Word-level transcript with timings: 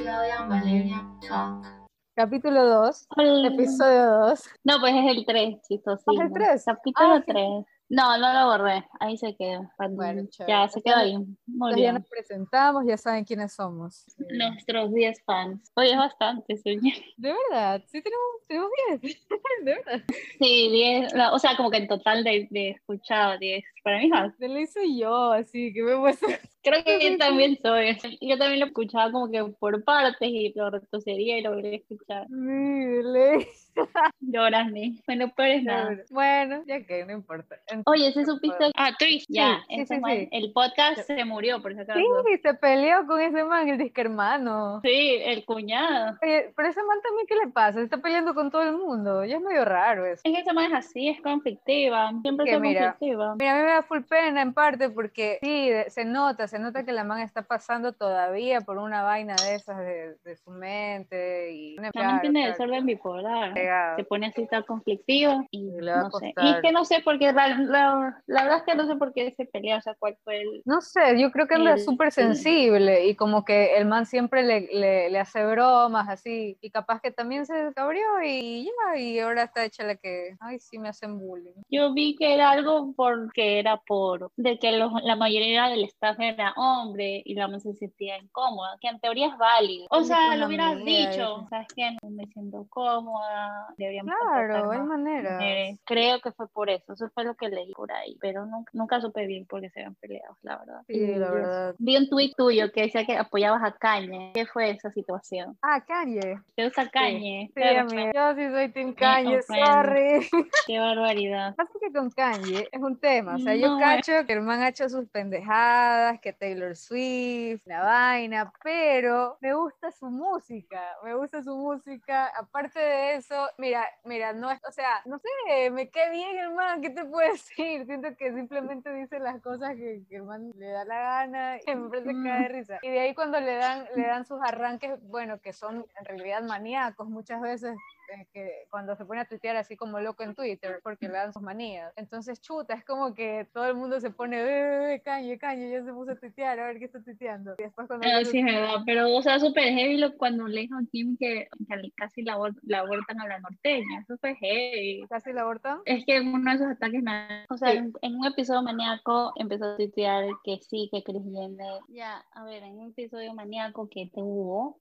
Claudia 0.00 0.42
Valeria 0.48 1.04
Talk. 1.28 1.66
Capítulo 2.14 2.64
2, 2.66 3.06
Hola. 3.16 3.48
episodio 3.48 4.10
2. 4.28 4.42
No, 4.64 4.80
pues 4.80 4.94
es 4.94 5.16
el 5.16 5.24
3, 5.26 5.56
chistosísimo. 5.68 6.20
¿Ah, 6.20 6.24
el 6.24 6.32
tres? 6.32 6.64
Capítulo 6.64 7.08
Ah, 7.14 7.18
sí. 7.18 7.24
3. 7.32 7.46
No, 7.92 8.18
no 8.18 8.32
lo 8.32 8.46
borré. 8.46 8.86
Ahí 9.00 9.16
se 9.18 9.34
quedó. 9.36 9.68
Bueno, 9.90 10.22
ya 10.22 10.46
chévere. 10.46 10.68
se 10.68 10.82
quedó 10.82 10.96
ahí. 10.96 11.16
Muy 11.16 11.26
Entonces 11.46 11.76
ya 11.76 11.82
bien. 11.82 11.94
nos 11.94 12.08
presentamos, 12.08 12.84
ya 12.86 12.96
saben 12.96 13.24
quiénes 13.24 13.52
somos. 13.54 14.04
Nuestros 14.30 14.92
10 14.92 15.22
fans. 15.24 15.72
Oye, 15.74 15.90
es 15.92 15.96
bastante, 15.98 16.56
señor. 16.58 16.94
De 17.16 17.34
verdad, 17.50 17.82
sí 17.86 18.00
tenemos, 18.00 18.26
tenemos 18.46 18.70
10. 19.00 19.00
De 19.64 19.74
verdad. 19.74 20.00
Sí, 20.38 20.68
10. 20.70 21.12
la- 21.14 21.32
O 21.32 21.38
sea, 21.38 21.56
como 21.56 21.70
que 21.70 21.78
en 21.78 21.88
total 21.88 22.22
de, 22.22 22.46
de 22.50 22.70
escuchado 22.70 23.38
10. 23.38 23.64
Para 23.82 23.98
mí 23.98 24.08
más. 24.08 24.36
Te 24.38 24.48
lo 24.48 24.58
hice 24.58 24.80
yo, 24.96 25.32
así 25.32 25.72
que 25.72 25.82
me 25.82 25.92
he 25.92 25.96
puesto. 25.96 26.26
Creo 26.62 26.84
que 26.84 27.00
yo 27.12 27.16
también 27.16 27.56
soy. 27.62 27.96
Yo 28.20 28.36
también 28.36 28.60
lo 28.60 28.66
escuchaba 28.66 29.10
como 29.10 29.30
que 29.30 29.42
por 29.58 29.82
partes 29.82 30.28
y 30.28 30.52
lo 30.54 30.68
retrocedía 30.70 31.38
y 31.38 31.42
lo 31.42 31.54
volví 31.54 31.68
a 31.68 31.76
escuchar. 31.76 32.28
Mire. 32.28 33.48
Lloras, 34.20 34.70
ni. 34.70 35.00
Bueno, 35.06 35.32
pero 35.34 35.52
es 35.54 35.62
nada. 35.62 35.96
Bueno, 36.10 36.62
ya 36.66 36.84
que 36.84 37.06
no 37.06 37.12
importa. 37.12 37.56
Oye, 37.86 38.12
¿sí 38.12 38.24
supiste? 38.26 38.70
Ah, 38.76 38.90
Trish, 38.98 39.24
ya. 39.28 39.60
sí, 39.68 39.74
ese 39.80 39.94
sí, 39.94 40.00
man- 40.00 40.16
sí. 40.18 40.28
El 40.32 40.52
podcast 40.52 41.00
se 41.00 41.24
murió, 41.24 41.62
por 41.62 41.72
si 41.74 41.80
acaso. 41.80 41.98
Sí, 41.98 42.38
se 42.42 42.52
peleó 42.54 43.06
con 43.06 43.20
ese 43.20 43.42
man, 43.44 43.66
el 43.68 43.78
disque 43.78 44.02
hermano. 44.02 44.80
Sí, 44.84 45.16
el 45.22 45.44
cuñado. 45.46 46.18
Oye, 46.22 46.52
pero 46.54 46.68
ese 46.68 46.82
man 46.82 46.98
también, 47.02 47.26
¿qué 47.26 47.36
le 47.36 47.50
pasa? 47.52 47.80
Está 47.80 47.96
peleando 47.98 48.34
con 48.34 48.50
todo 48.50 48.62
el 48.62 48.76
mundo. 48.76 49.24
Ya 49.24 49.36
es 49.36 49.42
medio 49.42 49.64
raro 49.64 50.04
eso. 50.04 50.20
Es 50.24 50.32
que 50.34 50.40
esa 50.40 50.52
man 50.52 50.66
es 50.66 50.74
así, 50.74 51.08
es 51.08 51.20
conflictiva. 51.22 52.10
Siempre 52.22 52.44
Que 52.44 52.50
es 52.50 52.56
conflictiva. 52.58 53.36
Mira, 53.38 53.52
a 53.52 53.56
mí 53.56 53.62
me 53.62 53.69
da 53.70 53.82
full 53.82 54.02
pena 54.02 54.42
en 54.42 54.52
parte 54.54 54.90
porque 54.90 55.38
sí, 55.42 55.70
se 55.88 56.04
nota, 56.04 56.46
se 56.48 56.58
nota 56.58 56.84
que 56.84 56.92
la 56.92 57.04
man 57.04 57.20
está 57.20 57.42
pasando 57.42 57.92
todavía 57.92 58.60
por 58.60 58.78
una 58.78 59.02
vaina 59.02 59.34
de 59.36 59.54
esas 59.54 59.78
de, 59.78 60.16
de 60.24 60.36
su 60.36 60.50
mente 60.50 61.52
y 61.52 61.76
También 61.76 61.92
Claro, 61.92 62.20
tiene 62.20 62.40
claro. 62.40 62.52
desorden 62.52 62.86
bipolar. 62.86 63.54
Pegado. 63.54 63.96
Se 63.96 64.04
pone 64.04 64.26
así 64.26 64.46
tan 64.46 64.62
conflictivo 64.64 65.46
y 65.50 65.62
no 65.64 66.10
sé. 66.12 66.32
Y 66.36 66.50
es 66.50 66.56
que 66.62 66.72
no 66.72 66.84
sé 66.84 67.00
por 67.02 67.18
qué, 67.18 67.32
la, 67.32 67.48
la- 67.58 68.22
la 68.26 68.42
verdad 68.42 68.58
es 68.58 68.64
que 68.64 68.74
no 68.74 68.86
sé 68.86 68.96
por 68.96 69.12
qué 69.12 69.32
se 69.36 69.46
pelea, 69.46 69.78
o 69.78 69.80
sea, 69.80 69.94
cuál 69.98 70.16
fue 70.24 70.40
el... 70.42 70.62
No 70.64 70.80
sé, 70.80 71.18
yo 71.20 71.30
creo 71.32 71.46
que 71.46 71.54
anda 71.54 71.72
El- 71.74 71.80
súper 71.80 72.12
sensible 72.12 73.06
y 73.06 73.14
como 73.16 73.44
que 73.44 73.76
el 73.76 73.86
man 73.86 74.06
siempre 74.06 74.42
le, 74.42 74.60
le, 74.72 75.10
le 75.10 75.18
hace 75.18 75.44
bromas 75.44 76.08
así 76.08 76.56
y 76.60 76.70
capaz 76.70 77.00
que 77.00 77.10
también 77.10 77.46
se 77.46 77.72
cabrió 77.74 78.02
y 78.24 78.64
ya, 78.64 78.98
y 78.98 79.18
ahora 79.18 79.44
está 79.44 79.64
hecha 79.64 79.84
la 79.84 79.96
que, 79.96 80.36
ay, 80.40 80.58
sí 80.60 80.78
me 80.78 80.88
hacen 80.88 81.18
bullying. 81.18 81.52
Yo 81.70 81.92
vi 81.92 82.16
que 82.16 82.34
era 82.34 82.50
algo 82.50 82.92
porque 82.96 83.59
era 83.60 83.76
por, 83.86 84.30
de 84.36 84.58
que 84.58 84.72
los- 84.72 84.92
la 85.02 85.16
mayoría 85.16 85.68
del 85.68 85.84
staff 85.84 86.18
era 86.18 86.52
hombre 86.56 87.22
y 87.24 87.34
la 87.34 87.48
man 87.48 87.60
se 87.60 87.74
sentía 87.74 88.18
incómoda, 88.18 88.76
que 88.80 88.88
en 88.88 88.98
teoría 89.00 89.28
es 89.28 89.38
válido. 89.38 89.86
O 89.90 90.02
sea, 90.02 90.32
lo 90.34 90.40
la 90.40 90.46
hubieras 90.46 90.84
dicho. 90.84 91.46
¿sabes 91.50 91.68
qué? 91.76 91.96
No 92.02 92.10
me 92.10 92.26
siento 92.26 92.66
cómoda, 92.70 93.66
deberíamos 93.76 94.14
Claro, 94.20 94.70
hay 94.70 94.78
maneras. 94.80 95.78
Creo 95.84 96.20
que 96.20 96.32
fue 96.32 96.48
por 96.48 96.70
eso, 96.70 96.92
eso 96.94 97.08
fue 97.14 97.24
lo 97.24 97.34
que 97.34 97.48
leí 97.48 97.72
por 97.72 97.92
ahí, 97.92 98.16
pero 98.20 98.46
nunca, 98.46 98.70
nunca 98.74 99.00
supe 99.00 99.26
bien 99.26 99.46
por 99.46 99.60
qué 99.60 99.70
se 99.70 99.80
habían 99.80 99.94
peleado, 99.96 100.36
la 100.42 100.58
verdad. 100.58 100.82
Sí, 100.86 100.98
la 100.98 101.28
Y 101.28 101.30
verdad. 101.30 101.74
Vi 101.78 101.96
un 101.96 102.08
tuit 102.08 102.34
tuyo 102.36 102.70
que 102.72 102.82
decía 102.82 103.04
que 103.04 103.16
apoyabas 103.16 103.62
a 103.62 103.72
Kanye. 103.72 104.32
¿Qué 104.34 104.46
fue 104.46 104.70
esa 104.70 104.90
situación? 104.90 105.56
Ah, 105.62 105.80
Kanye. 105.86 106.38
¿Te 106.54 106.64
gusta 106.64 106.88
Kanye? 106.90 107.46
Sí, 107.54 107.60
Claro. 107.60 107.88
Yo 107.90 108.34
sí 108.34 108.48
soy 108.50 108.72
Team 108.72 108.94
Kanye, 108.94 109.42
sorry. 109.42 110.28
Qué 110.66 110.78
barbaridad. 110.78 111.54
Pasa 111.56 111.72
que 111.80 111.92
con 111.92 112.10
Kanye 112.10 112.68
es 112.70 112.80
un 112.80 112.98
tema, 112.98 113.34
o 113.36 113.38
sea, 113.38 113.49
yo 113.54 113.68
No, 113.68 113.78
eh. 113.78 113.82
cacho 113.82 114.26
que 114.26 114.32
el 114.32 114.42
man 114.42 114.60
ha 114.62 114.68
hecho 114.68 114.88
sus 114.88 115.08
pendejadas, 115.08 116.20
que 116.20 116.32
Taylor 116.32 116.76
Swift, 116.76 117.62
la 117.66 117.82
vaina, 117.82 118.52
pero 118.62 119.38
me 119.40 119.54
gusta 119.54 119.90
su 119.90 120.06
música, 120.06 120.96
me 121.04 121.14
gusta 121.14 121.42
su 121.42 121.56
música, 121.56 122.26
aparte 122.36 122.80
de 122.80 123.14
eso, 123.16 123.48
mira, 123.58 123.86
mira, 124.04 124.32
no 124.32 124.50
es, 124.50 124.60
o 124.68 124.72
sea, 124.72 125.02
no 125.04 125.18
sé, 125.18 125.70
me 125.70 125.90
cae 125.90 126.10
bien 126.10 126.38
el 126.38 126.54
man, 126.54 126.80
¿qué 126.80 126.90
te 126.90 127.04
puedo 127.04 127.28
decir? 127.32 127.86
Siento 127.86 128.16
que 128.16 128.32
simplemente 128.32 128.92
dice 128.92 129.18
las 129.18 129.40
cosas 129.40 129.74
que, 129.74 130.02
que 130.08 130.16
el 130.16 130.24
man 130.24 130.52
le 130.56 130.68
da 130.68 130.84
la 130.84 130.98
gana 131.00 131.56
y 131.64 131.74
me 131.74 131.88
parece 131.88 132.08
que 132.08 132.22
cae 132.22 132.42
de 132.42 132.48
risa. 132.48 132.78
Y 132.82 132.90
de 132.90 133.00
ahí 133.00 133.14
cuando 133.14 133.40
le 133.40 133.56
dan, 133.56 133.84
le 133.94 134.06
dan 134.06 134.24
sus 134.24 134.40
arranques, 134.42 134.98
bueno, 135.02 135.40
que 135.40 135.52
son 135.52 135.86
en 135.98 136.04
realidad 136.04 136.42
maníacos 136.42 137.08
muchas 137.08 137.40
veces, 137.40 137.76
eh, 138.12 138.26
que 138.32 138.66
cuando 138.70 138.96
se 138.96 139.04
pone 139.04 139.20
a 139.20 139.24
tuitear 139.24 139.56
así 139.56 139.76
como 139.76 140.00
loco 140.00 140.22
en 140.22 140.34
Twitter, 140.34 140.80
porque 140.82 141.06
le 141.08 141.14
dan 141.14 141.32
sus 141.32 141.42
manías. 141.42 141.92
Entonces, 141.96 142.40
chuta, 142.40 142.74
es 142.74 142.84
como 142.84 143.14
que 143.14 143.46
todo 143.52 143.66
el 143.66 143.74
mundo 143.76 144.00
se 144.00 144.10
pone, 144.10 144.38
eh, 144.40 144.94
eh, 144.94 145.02
cañe, 145.02 145.38
cañe, 145.38 145.70
ya 145.70 145.84
se 145.84 145.92
puso 145.92 146.12
a 146.12 146.16
tuitear, 146.16 146.58
a 146.60 146.66
ver 146.66 146.78
qué 146.78 146.86
está 146.86 147.02
tuiteando. 147.02 147.54
Y 147.58 147.62
después 147.62 147.86
cuando... 147.86 148.06
Ve 148.06 148.24
sí, 148.24 148.38
es 148.38 148.44
verdad, 148.44 148.82
pero, 148.86 149.14
o 149.14 149.22
sea, 149.22 149.38
súper 149.38 149.64
heavy 149.64 149.96
lo- 149.98 150.16
cuando 150.16 150.46
le 150.46 150.62
dijo 150.62 150.76
a 150.76 150.82
Kim 150.90 151.16
que, 151.18 151.48
que 151.68 151.90
casi 151.96 152.22
la, 152.22 152.36
la 152.62 152.78
abortan 152.80 153.20
a 153.20 153.28
la 153.28 153.38
norteña. 153.40 154.00
Eso 154.02 154.16
fue 154.18 154.34
heavy. 154.36 155.06
Casi 155.08 155.32
la 155.32 155.42
abortan. 155.42 155.80
Es 155.84 156.04
que 156.04 156.16
en 156.16 156.28
uno 156.34 156.50
de 156.50 156.56
esos 156.56 156.68
ataques, 156.68 157.02
o 157.48 157.56
sea, 157.56 157.70
Sí. 157.72 157.76
en, 157.78 157.92
en 158.02 158.16
un 158.16 158.26
episodio 158.26 158.62
maníaco 158.62 159.32
empezó 159.36 159.64
a 159.66 159.76
tuitear 159.76 160.24
que 160.44 160.58
sí, 160.62 160.88
que 160.92 161.02
Chris 161.02 161.22
Jenner, 161.32 161.80
ya, 161.88 162.24
a 162.32 162.44
ver, 162.44 162.62
en 162.62 162.78
un 162.78 162.90
episodio 162.90 163.32
maníaco 163.34 163.88
que 163.88 164.10
tuvo 164.12 164.80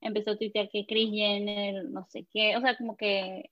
Empezó 0.00 0.32
a 0.32 0.36
tuitear 0.38 0.68
que 0.70 0.86
Chris 0.86 1.10
Jenner, 1.10 1.84
no 1.90 2.04
sé 2.08 2.26
qué, 2.32 2.56
o 2.56 2.60
sea, 2.60 2.76
como 2.76 2.96
que, 2.96 3.50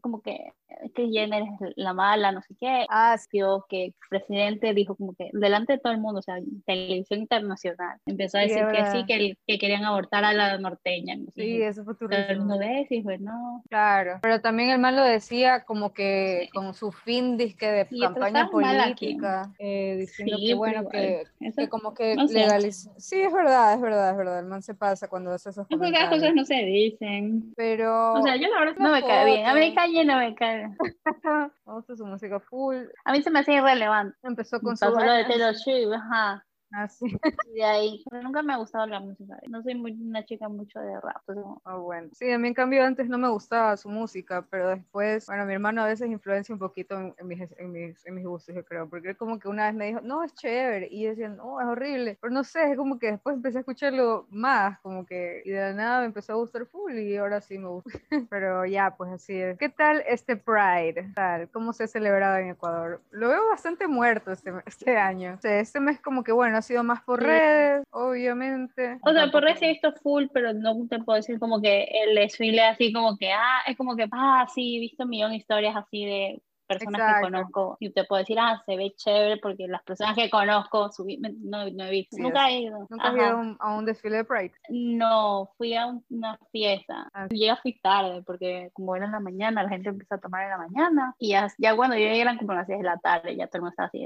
como 0.00 0.20
que 0.22 0.52
Chris 0.94 1.10
Jenner 1.12 1.42
es 1.42 1.72
la 1.76 1.92
mala, 1.92 2.32
no 2.32 2.42
sé 2.42 2.54
qué. 2.58 2.86
Ah, 2.88 3.16
sí. 3.18 3.26
Dijo 3.32 3.64
que 3.68 3.86
el 3.86 3.94
presidente 4.10 4.72
dijo 4.74 4.96
como 4.96 5.14
que 5.14 5.30
delante 5.32 5.74
de 5.74 5.78
todo 5.78 5.92
el 5.92 6.00
mundo, 6.00 6.20
o 6.20 6.22
sea, 6.22 6.36
televisión 6.66 7.20
internacional, 7.20 7.98
empezó 8.06 8.38
a 8.38 8.42
Sí, 8.42 8.48
decir 8.48 8.64
es 8.64 8.72
que 8.72 8.90
sí, 8.98 9.06
que, 9.06 9.34
que 9.46 9.58
querían 9.58 9.84
abortar 9.84 10.24
a 10.24 10.32
la 10.32 10.58
norteña. 10.58 11.16
No 11.16 11.26
sé 11.32 11.42
Sí, 11.42 11.62
eso 11.62 11.84
fue 11.84 11.94
todo 11.94 12.08
el 12.10 12.38
mundo 12.38 12.58
ve 12.58 12.86
y 12.88 12.96
dijo, 12.96 13.10
no. 13.20 13.62
Claro, 13.68 14.18
pero 14.22 14.40
también 14.40 14.70
el 14.70 14.78
man 14.78 14.96
lo 14.96 15.02
decía 15.04 15.64
como 15.64 15.92
que 15.92 16.42
Sí. 16.44 16.48
con 16.50 16.74
su 16.74 16.92
fin 16.92 17.36
disque 17.36 17.66
de 17.70 17.86
Y 17.90 18.00
campaña 18.00 18.44
mal 18.44 18.50
política, 18.50 19.52
eh, 19.58 19.96
diciendo 19.98 20.36
Sí, 20.38 20.46
que 20.48 20.54
bueno, 20.54 20.88
que, 20.88 21.24
que 21.56 21.68
como 21.68 21.94
que 21.94 22.14
no 22.14 22.24
legaliz... 22.24 22.90
Sí, 22.98 23.20
es 23.20 23.32
verdad, 23.32 23.74
es 23.74 23.80
verdad, 23.80 24.10
es 24.10 24.16
verdad, 24.16 24.38
el 24.40 24.46
man 24.46 24.62
se 24.62 24.74
pasa 24.74 25.08
cuando 25.08 25.32
hace 25.32 25.50
esos 25.50 25.66
Es 25.68 25.76
porque 25.76 25.90
las 25.92 26.08
comentarios. 26.08 26.20
cosas 26.20 26.34
no 26.34 26.44
se 26.44 26.64
dicen. 26.64 27.52
Pero... 27.56 28.14
O 28.14 28.22
sea, 28.22 28.36
yo 28.36 28.48
la 28.48 28.60
verdad 28.60 28.76
no 28.78 28.88
Una 28.88 29.00
me 29.00 29.06
cae 29.06 29.24
bien. 29.26 29.46
A 29.46 29.54
mí 29.54 29.60
foto. 29.68 29.80
Kanye 29.88 30.04
no 30.04 30.18
me 30.18 30.34
cae. 30.34 30.68
me 30.68 31.72
gusta 31.72 31.96
su 31.96 32.04
música 32.04 32.38
full. 32.40 32.76
A 33.04 33.12
mí 33.12 33.22
se 33.22 33.30
me 33.30 33.38
hace 33.38 33.54
irrelevante. 33.54 34.16
Empezó 34.22 34.60
con 34.60 34.76
su 34.76 34.84
Pasó 34.84 35.00
lo 35.00 35.12
de. 35.12 35.24
Taylor 35.24 35.54
Swift, 35.54 35.92
ajá. 35.94 36.44
Ah, 36.72 36.86
sí. 36.88 37.06
De 37.54 37.64
ahí, 37.64 38.04
pero 38.10 38.22
nunca 38.22 38.42
me 38.42 38.52
ha 38.52 38.56
gustado 38.58 38.86
la 38.86 39.00
música. 39.00 39.38
No 39.48 39.62
soy 39.62 39.74
muy, 39.74 39.92
una 39.92 40.24
chica 40.24 40.48
mucho 40.48 40.78
de 40.80 41.00
rap. 41.00 41.22
pero- 41.26 41.60
Ah, 41.64 41.76
bueno. 41.76 42.08
Sí, 42.12 42.30
a 42.30 42.38
mí 42.38 42.48
en 42.48 42.54
cambio 42.54 42.84
antes 42.84 43.08
no 43.08 43.16
me 43.18 43.28
gustaba 43.28 43.76
su 43.76 43.88
música, 43.88 44.46
pero 44.50 44.68
después, 44.68 45.26
bueno, 45.26 45.46
mi 45.46 45.54
hermano 45.54 45.82
a 45.82 45.86
veces 45.86 46.08
influencia 46.10 46.52
un 46.52 46.58
poquito 46.58 46.98
en, 47.00 47.14
en 47.18 47.26
mis, 47.26 47.40
en, 47.58 47.72
mis, 47.72 48.06
en 48.06 48.14
mis 48.14 48.26
gustos, 48.26 48.54
yo 48.54 48.64
creo, 48.64 48.88
porque 48.88 49.10
él 49.10 49.16
como 49.16 49.38
que 49.38 49.48
una 49.48 49.66
vez 49.66 49.74
me 49.74 49.86
dijo, 49.86 50.00
no, 50.02 50.22
es 50.22 50.34
chévere, 50.34 50.88
y 50.90 51.04
yo 51.04 51.10
decía, 51.10 51.28
no, 51.30 51.60
es 51.60 51.66
horrible, 51.66 52.18
pero 52.20 52.32
no 52.32 52.44
sé, 52.44 52.70
es 52.72 52.76
como 52.76 52.98
que 52.98 53.12
después 53.12 53.36
empecé 53.36 53.58
a 53.58 53.60
escucharlo 53.60 54.26
más, 54.30 54.78
como 54.80 55.06
que, 55.06 55.42
y 55.44 55.50
de 55.50 55.60
la 55.60 55.72
nada 55.72 56.00
me 56.00 56.06
empezó 56.06 56.34
a 56.34 56.36
gustar 56.36 56.66
full, 56.66 56.92
y 56.98 57.16
ahora 57.16 57.40
sí 57.40 57.58
me 57.58 57.68
gusta. 57.68 57.90
pero 58.30 58.66
ya, 58.66 58.94
pues 58.96 59.10
así 59.12 59.40
es. 59.40 59.58
¿Qué 59.58 59.68
tal 59.70 60.02
este 60.06 60.36
Pride? 60.36 60.94
¿Qué 60.94 61.12
tal? 61.14 61.48
¿Cómo 61.50 61.72
se 61.72 61.84
ha 61.84 61.88
celebrado 61.88 62.36
en 62.36 62.50
Ecuador? 62.50 63.00
Lo 63.10 63.28
veo 63.28 63.48
bastante 63.48 63.86
muerto 63.86 64.32
este, 64.32 64.52
este 64.66 64.96
año. 64.98 65.34
O 65.38 65.40
sea, 65.40 65.60
este 65.60 65.80
mes 65.80 66.00
como 66.00 66.22
que, 66.24 66.32
bueno, 66.32 66.57
ha 66.58 66.62
sido 66.62 66.84
más 66.84 67.02
por 67.02 67.20
Sí. 67.20 67.26
redes, 67.26 67.84
obviamente. 67.90 68.98
O 69.02 69.12
sea, 69.12 69.30
por 69.30 69.42
redes 69.42 69.62
he 69.62 69.68
visto 69.68 69.92
full, 70.02 70.26
pero 70.32 70.52
no 70.52 70.74
te 70.88 70.98
puedo 71.00 71.16
decir 71.16 71.38
como 71.38 71.60
que 71.60 71.84
el 71.84 72.14
desfile 72.14 72.62
así 72.62 72.92
como 72.92 73.16
que, 73.16 73.32
ah, 73.32 73.60
es 73.66 73.76
como 73.76 73.96
que, 73.96 74.06
ah, 74.12 74.46
sí, 74.54 74.76
he 74.76 74.80
visto 74.80 75.04
un 75.04 75.10
millón 75.10 75.30
de 75.30 75.36
historias 75.38 75.74
así 75.76 76.04
de 76.04 76.42
personas 76.68 77.00
Exacto. 77.00 77.26
que 77.26 77.32
conozco 77.32 77.76
y 77.80 77.90
te 77.90 78.04
puedo 78.04 78.20
decir, 78.20 78.38
ah, 78.38 78.62
se 78.66 78.76
ve 78.76 78.92
chévere 78.94 79.38
porque 79.38 79.66
las 79.66 79.82
personas 79.82 80.14
que 80.14 80.30
conozco 80.30 80.92
subí, 80.92 81.16
no, 81.16 81.68
no 81.70 81.84
he 81.84 81.90
visto, 81.90 82.16
Sí, 82.16 82.22
nunca 82.22 82.48
he 82.50 82.60
ido. 82.60 82.86
¿Nunca 82.88 83.08
has 83.08 83.16
ido 83.16 83.56
a 83.58 83.74
un, 83.76 83.84
desfile 83.84 84.18
de 84.18 84.24
Pride? 84.24 84.52
No, 84.68 85.50
fui 85.56 85.74
a 85.74 85.86
un- 85.86 86.04
una 86.10 86.38
fiesta. 86.52 87.10
Ah. 87.14 87.26
Llegué 87.28 87.56
fui 87.62 87.78
tarde 87.80 88.22
porque 88.22 88.70
como 88.74 88.94
era 88.94 89.06
en 89.06 89.12
la 89.12 89.20
mañana, 89.20 89.62
la 89.62 89.68
gente 89.68 89.88
empezó 89.88 90.14
a 90.14 90.18
tomar 90.18 90.44
en 90.44 90.50
la 90.50 90.58
mañana 90.58 91.14
y 91.18 91.30
ya, 91.30 91.48
ya 91.58 91.74
cuando 91.74 91.96
yo 91.96 92.02
llegué 92.02 92.20
eran 92.20 92.38
como 92.38 92.52
las 92.54 92.66
6 92.66 92.78
de 92.78 92.84
la 92.84 92.98
tarde, 92.98 93.34
ya 93.36 93.46
todo 93.46 93.58
el 93.58 93.62
mundo 93.62 93.70
estaba 93.70 93.86
así. 93.88 94.04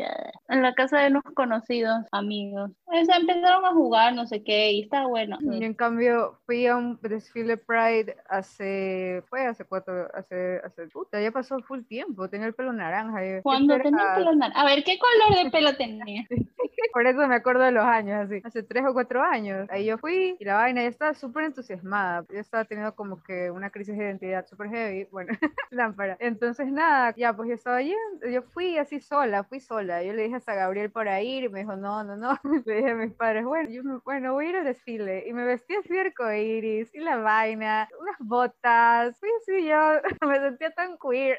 En 0.48 0.62
la 0.62 0.74
casa 0.74 1.00
de 1.00 1.08
unos 1.08 1.24
conocidos, 1.34 2.06
amigos. 2.12 2.70
O 2.84 3.04
sea, 3.04 3.16
empezaron 3.16 3.64
a 3.64 3.72
jugar, 3.72 4.14
no 4.14 4.26
sé 4.26 4.42
qué, 4.44 4.72
y 4.72 4.82
está 4.82 5.06
bueno. 5.06 5.38
Yo 5.40 5.52
en 5.52 5.74
cambio 5.74 6.38
fui 6.46 6.66
a 6.66 6.76
un 6.76 6.98
desfile 7.02 7.56
Pride 7.56 8.16
hace, 8.28 9.22
fue 9.28 9.46
hace 9.46 9.64
cuatro, 9.64 10.08
hace, 10.14 10.60
hace, 10.64 10.86
puta, 10.88 11.20
ya 11.20 11.30
pasó 11.30 11.58
full 11.60 11.82
tiempo, 11.84 12.28
tenía 12.28 12.51
el 12.52 12.56
pelo 12.56 12.72
naranja. 12.72 13.20
yo, 13.24 13.36
¿qué 13.36 13.42
Cuando 13.42 13.78
tenía 13.78 14.14
pelo 14.14 14.34
naranja. 14.34 14.60
A 14.60 14.64
ver, 14.64 14.84
¿qué 14.84 14.98
color 14.98 15.44
de 15.44 15.50
pelo 15.50 15.76
tenía? 15.76 16.24
Por 16.92 17.06
eso 17.06 17.26
me 17.26 17.34
acuerdo 17.36 17.62
de 17.62 17.72
los 17.72 17.84
años, 17.84 18.26
así. 18.26 18.40
Hace 18.44 18.62
tres 18.62 18.84
o 18.86 18.92
cuatro 18.92 19.22
años. 19.22 19.68
Ahí 19.70 19.86
yo 19.86 19.98
fui 19.98 20.36
y 20.38 20.44
la 20.44 20.54
vaina, 20.56 20.82
yo 20.82 20.88
estaba 20.88 21.14
súper 21.14 21.44
entusiasmada. 21.44 22.24
Yo 22.28 22.38
estaba 22.38 22.64
teniendo 22.64 22.94
como 22.94 23.22
que 23.22 23.50
una 23.50 23.70
crisis 23.70 23.96
de 23.96 24.04
identidad 24.04 24.46
súper 24.46 24.68
heavy. 24.68 25.04
Bueno, 25.10 25.32
lámpara. 25.70 26.16
Entonces, 26.20 26.66
nada, 26.70 27.14
ya, 27.16 27.34
pues 27.34 27.48
yo 27.48 27.54
estaba 27.54 27.76
allí. 27.76 27.94
Yo 28.30 28.42
fui 28.42 28.76
así 28.78 29.00
sola, 29.00 29.44
fui 29.44 29.60
sola. 29.60 30.02
Yo 30.02 30.12
le 30.12 30.24
dije 30.24 30.36
hasta 30.36 30.52
a 30.52 30.56
Gabriel 30.56 30.90
para 30.90 31.20
ir 31.22 31.44
y 31.44 31.48
me 31.48 31.60
dijo, 31.60 31.76
no, 31.76 32.04
no, 32.04 32.16
no. 32.16 32.38
Le 32.66 32.74
dije 32.76 32.90
a 32.90 32.94
mis 32.94 33.12
padres, 33.12 33.44
bueno, 33.44 33.70
yo 33.70 33.82
me- 33.84 33.98
bueno, 34.04 34.32
voy 34.34 34.46
a 34.46 34.48
ir 34.50 34.56
al 34.56 34.64
desfile. 34.64 35.24
Y 35.26 35.32
me 35.32 35.44
vestí 35.44 35.74
así 35.76 35.96
arcoíris 35.98 36.94
y 36.94 36.98
la 36.98 37.16
vaina, 37.16 37.88
unas 38.00 38.16
botas. 38.18 39.18
Fui 39.18 39.28
así 39.40 39.66
yo, 39.66 40.26
me 40.28 40.38
sentía 40.40 40.70
tan 40.72 40.98
queer. 40.98 41.38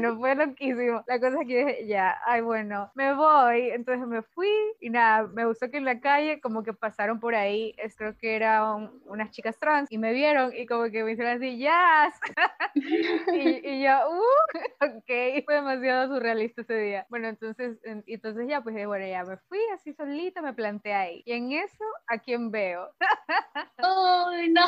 Bueno, 0.00 0.16
fue 0.18 0.34
loquísimo. 0.34 1.04
La 1.06 1.20
cosa 1.20 1.40
es 1.42 1.46
que 1.46 1.64
dije, 1.64 1.86
ya, 1.86 2.16
ay, 2.26 2.40
bueno, 2.40 2.90
me 2.94 3.14
voy. 3.14 3.70
Entonces 3.70 4.06
me 4.06 4.22
fui 4.22 4.48
y 4.80 4.90
nada, 4.90 5.26
me 5.28 5.44
gustó 5.44 5.70
que 5.70 5.76
en 5.78 5.84
la 5.84 6.00
calle 6.00 6.40
como 6.40 6.62
que 6.62 6.72
pasaron 6.72 7.20
por 7.20 7.34
ahí, 7.34 7.74
es, 7.78 7.96
creo 7.96 8.16
que 8.16 8.36
eran 8.36 8.90
unas 9.06 9.30
chicas 9.30 9.58
trans 9.58 9.90
y 9.90 9.98
me 9.98 10.12
vieron 10.12 10.52
y 10.54 10.66
como 10.66 10.84
que 10.90 11.04
me 11.04 11.12
hicieron 11.12 11.36
así, 11.36 11.56
yes. 11.58 12.20
y, 13.32 13.68
y 13.68 13.82
yo, 13.82 14.10
uh, 14.10 14.54
ok, 14.98 15.44
fue 15.44 15.54
demasiado 15.54 16.14
surrealista 16.14 16.62
ese 16.62 16.74
día. 16.74 17.06
Bueno, 17.08 17.28
entonces, 17.28 17.78
en- 17.84 18.04
entonces 18.06 18.46
ya, 18.48 18.60
pues 18.62 18.74
bueno, 18.86 19.06
ya 19.06 19.24
me 19.24 19.36
fui 19.36 19.58
así 19.74 19.92
solita, 19.92 20.42
me 20.42 20.54
planté 20.54 20.92
ahí. 20.94 21.22
Y 21.26 21.32
en 21.32 21.52
eso, 21.52 21.84
¿a 22.08 22.18
quién 22.18 22.50
veo? 22.50 22.90
Ay, 23.78 24.48
no. 24.50 24.62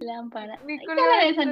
Lámpara. 0.00 0.58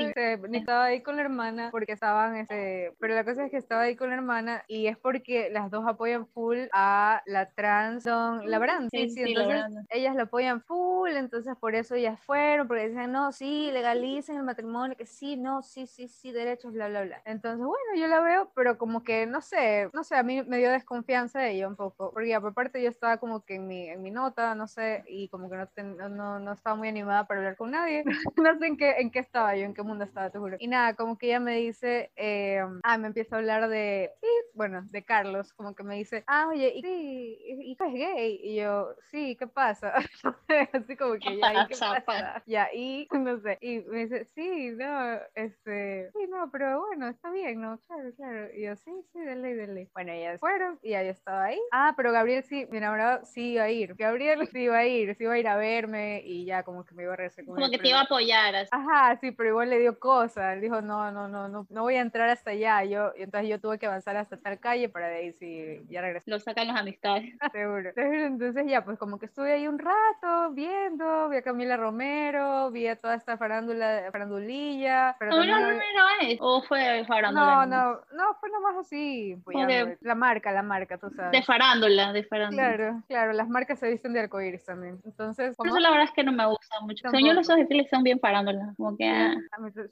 Este, 0.08 0.38
ni 0.48 0.58
estaba 0.58 0.84
ahí 0.84 1.02
con 1.02 1.16
la 1.16 1.22
hermana 1.22 1.68
porque 1.70 1.92
estaban, 1.92 2.36
este, 2.36 2.92
pero 3.08 3.16
la 3.16 3.24
cosa 3.24 3.46
es 3.46 3.50
que 3.50 3.56
estaba 3.56 3.82
ahí 3.84 3.96
con 3.96 4.10
la 4.10 4.16
hermana 4.16 4.64
y 4.68 4.86
es 4.86 4.98
porque 4.98 5.48
las 5.50 5.70
dos 5.70 5.86
apoyan 5.86 6.26
full 6.26 6.58
a 6.74 7.22
la 7.24 7.50
trans 7.52 8.04
Don 8.04 8.50
Labrán. 8.50 8.90
Sí, 8.90 8.98
Sí, 8.98 9.08
sí, 9.08 9.14
sí, 9.14 9.20
entonces 9.30 9.62
Labrán. 9.62 9.86
ellas 9.88 10.14
la 10.14 10.24
apoyan 10.24 10.60
full, 10.60 11.08
entonces 11.12 11.56
por 11.58 11.74
eso 11.74 11.94
ellas 11.94 12.20
fueron, 12.20 12.68
porque 12.68 12.88
dicen, 12.88 13.10
no, 13.10 13.32
sí, 13.32 13.70
legalicen 13.72 14.36
el 14.36 14.42
matrimonio, 14.42 14.94
que 14.94 15.06
sí, 15.06 15.38
no, 15.38 15.62
sí, 15.62 15.86
sí, 15.86 16.06
sí, 16.06 16.32
derechos, 16.32 16.74
bla, 16.74 16.88
bla, 16.88 17.00
bla. 17.04 17.22
Entonces, 17.24 17.64
bueno, 17.64 17.82
yo 17.96 18.08
la 18.08 18.20
veo, 18.20 18.52
pero 18.54 18.76
como 18.76 19.02
que, 19.02 19.24
no 19.24 19.40
sé, 19.40 19.88
no 19.94 20.04
sé, 20.04 20.16
a 20.16 20.22
mí 20.22 20.42
me 20.42 20.58
dio 20.58 20.70
desconfianza 20.70 21.40
de 21.40 21.52
ella 21.52 21.66
un 21.66 21.76
poco, 21.76 22.10
porque 22.12 22.28
ya 22.28 22.42
por 22.42 22.52
parte 22.52 22.82
yo 22.82 22.90
estaba 22.90 23.16
como 23.16 23.42
que 23.46 23.54
en 23.54 23.66
mi, 23.66 23.88
en 23.88 24.02
mi 24.02 24.10
nota, 24.10 24.54
no 24.54 24.66
sé, 24.66 25.02
y 25.08 25.30
como 25.30 25.48
que 25.48 25.56
no, 25.56 25.66
ten- 25.68 25.96
no, 25.96 26.10
no, 26.10 26.38
no 26.40 26.52
estaba 26.52 26.76
muy 26.76 26.88
animada 26.88 27.26
para 27.26 27.40
hablar 27.40 27.56
con 27.56 27.70
nadie. 27.70 28.04
no 28.36 28.58
sé 28.58 28.66
en 28.66 28.76
qué, 28.76 28.90
en 28.98 29.10
qué 29.10 29.20
estaba 29.20 29.56
yo, 29.56 29.64
en 29.64 29.72
qué 29.72 29.82
mundo 29.82 30.04
estaba, 30.04 30.28
te 30.30 30.38
juro. 30.38 30.58
Y 30.58 30.68
nada, 30.68 30.94
como 30.94 31.16
que 31.16 31.28
ella 31.28 31.40
me 31.40 31.56
dice, 31.56 32.12
eh, 32.16 32.60
ah, 32.82 32.97
me 32.98 33.08
empieza 33.08 33.36
a 33.36 33.38
hablar 33.38 33.68
de, 33.68 34.10
sí, 34.20 34.26
bueno, 34.54 34.82
de 34.90 35.04
Carlos, 35.04 35.52
como 35.52 35.74
que 35.74 35.82
me 35.82 35.96
dice, 35.96 36.24
ah, 36.26 36.48
oye, 36.48 36.72
y, 36.74 36.82
sí, 36.82 37.38
y, 37.62 37.76
tú 37.76 37.84
eres 37.84 37.94
gay. 37.94 38.40
Y 38.42 38.56
yo, 38.56 38.94
sí, 39.10 39.36
¿qué 39.36 39.46
pasa? 39.46 39.94
Así 40.72 40.96
como 40.96 41.14
que 41.14 41.36
ya, 41.38 41.54
¿y 41.54 41.66
qué 41.68 41.76
pasa? 41.80 42.42
Ya, 42.46 42.68
y 42.74 43.08
no 43.12 43.40
sé. 43.40 43.58
Y 43.60 43.80
me 43.80 44.06
dice, 44.06 44.24
sí, 44.34 44.70
no, 44.72 45.18
este, 45.34 46.10
sí, 46.12 46.26
no, 46.28 46.50
pero 46.50 46.86
bueno, 46.86 47.08
está 47.08 47.30
bien, 47.30 47.60
¿no? 47.60 47.78
Claro, 47.86 48.10
claro. 48.16 48.48
Y 48.54 48.62
yo, 48.62 48.76
sí, 48.76 48.90
sí, 49.12 49.20
dele, 49.20 49.54
dele. 49.54 49.88
Bueno, 49.94 50.12
ellas 50.12 50.40
fueron 50.40 50.78
y 50.82 50.90
ya 50.90 51.02
yo 51.02 51.10
estaba 51.10 51.44
ahí. 51.44 51.60
Ah, 51.72 51.94
pero 51.96 52.12
Gabriel 52.12 52.42
sí, 52.42 52.66
mi 52.70 52.78
enamorado 52.78 53.24
sí 53.24 53.52
iba 53.52 53.64
a 53.64 53.70
ir. 53.70 53.94
Gabriel 53.94 54.46
sí 54.48 54.62
iba 54.62 54.78
a 54.78 54.86
ir, 54.86 55.14
sí 55.16 55.24
iba 55.24 55.34
a 55.34 55.38
ir 55.38 55.48
a 55.48 55.56
verme 55.56 56.22
y 56.24 56.44
ya 56.44 56.62
como 56.62 56.84
que 56.84 56.94
me 56.94 57.04
iba 57.04 57.12
a 57.12 57.16
regresar 57.16 57.44
con 57.44 57.54
Como 57.54 57.66
él, 57.66 57.72
que 57.72 57.78
te 57.78 57.88
iba 57.88 58.00
a 58.00 58.02
apoyar. 58.02 58.54
así. 58.54 58.68
Ajá, 58.72 59.16
sí, 59.20 59.30
pero 59.32 59.50
igual 59.50 59.70
le 59.70 59.78
dio 59.78 59.98
cosas. 59.98 60.54
Él 60.54 60.60
dijo, 60.60 60.80
no, 60.80 61.10
no, 61.12 61.28
no, 61.28 61.48
no, 61.48 61.66
no 61.68 61.82
voy 61.82 61.96
a 61.96 62.00
entrar 62.00 62.28
hasta 62.28 62.50
allá. 62.50 62.84
Yo, 62.88 63.12
y 63.16 63.22
entonces 63.22 63.48
yo 63.50 63.60
tuve 63.60 63.78
que 63.78 63.86
avanzar 63.86 64.16
hasta 64.16 64.36
tal 64.36 64.58
calle 64.58 64.88
para 64.88 65.08
de 65.08 65.16
ahí 65.16 65.32
sí, 65.32 65.80
ya 65.88 66.00
regresar. 66.00 66.24
Lo 66.28 66.40
sacan 66.40 66.68
las 66.68 66.76
amistades. 66.80 67.34
Seguro. 67.52 67.90
Entonces 67.96 68.64
ya, 68.66 68.84
pues 68.84 68.98
como 68.98 69.18
que 69.18 69.26
estuve 69.26 69.52
ahí 69.52 69.66
un 69.68 69.78
rato 69.78 70.50
viendo, 70.52 71.28
vi 71.28 71.36
a 71.38 71.42
Camila 71.42 71.76
Romero, 71.76 72.70
vi 72.70 72.86
a 72.86 72.96
toda 72.96 73.14
esta 73.14 73.36
farándula, 73.36 74.08
farandulilla, 74.12 75.16
pero 75.18 75.30
¿No 75.32 75.36
también 75.38 75.60
la 75.60 75.66
lo 75.68 75.72
vi- 75.74 75.78
primera 75.80 76.04
vez? 76.20 76.38
¿O 76.40 76.62
fue 76.62 77.04
farándula? 77.06 77.66
No, 77.66 77.66
no, 77.66 78.00
no, 78.12 78.34
fue 78.40 78.50
nomás 78.50 78.76
así, 78.76 79.36
apoyando. 79.40 79.96
La 80.00 80.14
marca, 80.14 80.52
la 80.52 80.62
marca, 80.62 80.98
tú 80.98 81.08
De 81.10 81.16
sabes. 81.16 81.46
farándula, 81.46 82.12
de 82.12 82.24
farándula. 82.24 82.62
Claro, 82.74 83.02
claro, 83.08 83.32
las 83.32 83.48
marcas 83.48 83.78
se 83.78 83.88
visten 83.90 84.12
de 84.12 84.20
arcoíris 84.20 84.64
también. 84.64 85.00
Entonces, 85.04 85.56
como- 85.56 85.70
eso 85.70 85.78
la 85.80 85.90
verdad 85.90 86.06
es 86.06 86.12
que 86.12 86.24
no 86.24 86.32
me 86.32 86.46
gusta 86.46 86.80
mucho. 86.80 87.08
Según 87.10 87.26
yo, 87.28 87.32
los 87.34 87.46
Tampoco. 87.46 87.60
desfiles 87.68 87.90
son 87.90 88.02
bien 88.02 88.18
farándula. 88.20 88.74
Como 88.76 88.96
que... 88.96 89.08
ah, 89.08 89.34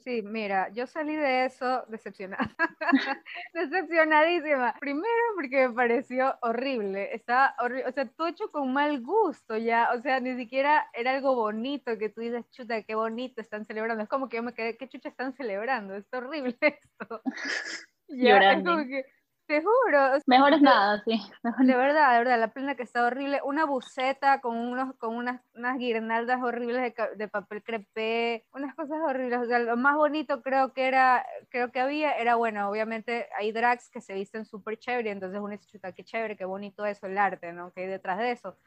Sí, 0.03 0.21
mira, 0.21 0.69
yo 0.73 0.87
salí 0.87 1.15
de 1.15 1.45
eso 1.45 1.83
decepcionada. 1.87 2.49
Decepcionadísima. 3.53 4.75
Primero 4.79 5.07
porque 5.35 5.67
me 5.67 5.73
pareció 5.73 6.37
horrible. 6.41 7.13
Estaba 7.15 7.55
horrible. 7.59 7.87
O 7.87 7.91
sea, 7.91 8.07
todo 8.09 8.27
hecho 8.27 8.49
con 8.51 8.73
mal 8.73 9.01
gusto 9.01 9.57
ya. 9.57 9.89
O 9.95 10.01
sea, 10.01 10.19
ni 10.19 10.35
siquiera 10.37 10.87
era 10.93 11.11
algo 11.11 11.35
bonito 11.35 11.97
que 11.97 12.09
tú 12.09 12.21
dices, 12.21 12.49
chuta, 12.51 12.83
qué 12.83 12.95
bonito 12.95 13.41
están 13.41 13.65
celebrando. 13.65 14.03
Es 14.03 14.09
como 14.09 14.29
que 14.29 14.37
yo 14.37 14.43
me 14.43 14.53
quedé, 14.53 14.77
qué 14.77 14.87
chucha 14.89 15.09
están 15.09 15.33
celebrando. 15.35 15.95
Es 15.95 16.05
horrible 16.13 16.57
esto. 16.61 17.21
Ya, 18.09 18.53
es 18.53 18.63
Llorando. 18.63 18.71
como 18.71 18.85
que, 18.87 19.03
te 19.47 19.61
juro. 19.61 20.19
Mejor 20.27 20.53
es 20.53 20.61
nada, 20.61 21.01
sí. 21.05 21.19
Mejor 21.43 21.65
de 21.65 21.75
verdad, 21.75 22.11
de 22.11 22.17
verdad, 22.19 22.39
la 22.39 22.53
plena 22.53 22.75
que 22.75 22.83
está 22.83 23.05
horrible. 23.05 23.39
Una 23.43 23.65
buceta 23.65 24.41
con, 24.41 24.57
unos, 24.57 24.95
con 24.97 25.15
unas, 25.15 25.41
unas 25.55 25.77
guirnaldas 25.77 26.41
horribles 26.41 26.93
de, 26.95 27.07
de 27.15 27.27
papel 27.27 27.63
crepé, 27.63 28.45
unas 28.51 28.75
cosas 28.75 28.99
horribles. 29.03 29.39
O 29.39 29.45
sea, 29.45 29.59
lo 29.59 29.77
más 29.77 29.95
bonito 29.95 30.41
creo 30.41 30.73
que 30.73 30.87
era, 30.87 31.25
creo 31.49 31.71
que 31.71 31.79
había, 31.79 32.11
era 32.11 32.35
bueno, 32.35 32.69
obviamente 32.69 33.27
hay 33.37 33.51
drags 33.51 33.89
que 33.89 34.01
se 34.01 34.13
visten 34.13 34.45
súper 34.45 34.77
chévere, 34.77 35.11
entonces 35.11 35.39
uno 35.39 35.49
dice, 35.49 35.67
chuta, 35.67 35.93
qué 35.93 36.03
chévere, 36.03 36.35
qué 36.35 36.45
bonito 36.45 36.85
eso, 36.85 37.07
el 37.07 37.17
arte, 37.17 37.53
¿no? 37.53 37.71
Que 37.71 37.81
hay 37.81 37.87
detrás 37.87 38.17
de 38.19 38.31
eso. 38.31 38.57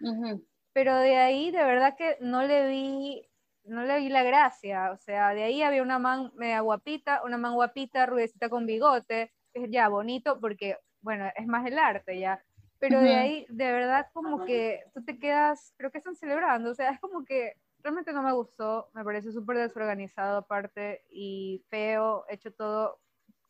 Pero 0.73 0.97
de 0.97 1.17
ahí, 1.17 1.51
de 1.51 1.65
verdad 1.65 1.97
que 1.97 2.17
no 2.21 2.43
le 2.43 2.69
vi, 2.69 3.29
no 3.65 3.85
le 3.85 3.99
vi 3.99 4.09
la 4.09 4.23
gracia. 4.23 4.93
O 4.93 4.97
sea, 4.97 5.35
de 5.35 5.43
ahí 5.43 5.63
había 5.63 5.83
una 5.83 5.99
man 5.99 6.33
media 6.35 6.61
guapita, 6.61 7.23
una 7.25 7.37
man 7.37 7.55
guapita, 7.55 8.07
rubiecita 8.07 8.49
con 8.49 8.67
bigote, 8.67 9.33
es 9.55 9.71
ya 9.71 9.89
bonito 9.89 10.41
porque, 10.41 10.79
bueno, 11.03 11.27
es 11.37 11.47
más 11.47 11.67
el 11.67 11.79
arte 11.79 12.19
ya. 12.19 12.43
Pero 12.79 13.01
de 13.01 13.11
Ujú. 13.11 13.19
ahí, 13.19 13.47
de 13.51 13.73
verdad, 13.73 14.07
como 14.15 14.45
que 14.45 14.83
tú 14.95 15.05
te 15.05 15.19
quedas, 15.19 15.75
creo 15.77 15.91
que 15.91 15.99
están 15.99 16.15
celebrando, 16.17 16.71
o 16.71 16.75
sea, 16.75 16.91
es 16.91 17.01
como 17.01 17.25
que 17.25 17.57
realmente 17.83 18.13
no 18.13 18.23
me 18.23 18.33
gustó, 18.33 18.89
me 18.95 19.05
parece 19.05 19.33
súper 19.33 19.59
desorganizado 19.59 20.39
aparte 20.39 21.05
y 21.11 21.63
feo, 21.69 22.25
hecho 22.29 22.53
todo 22.53 23.01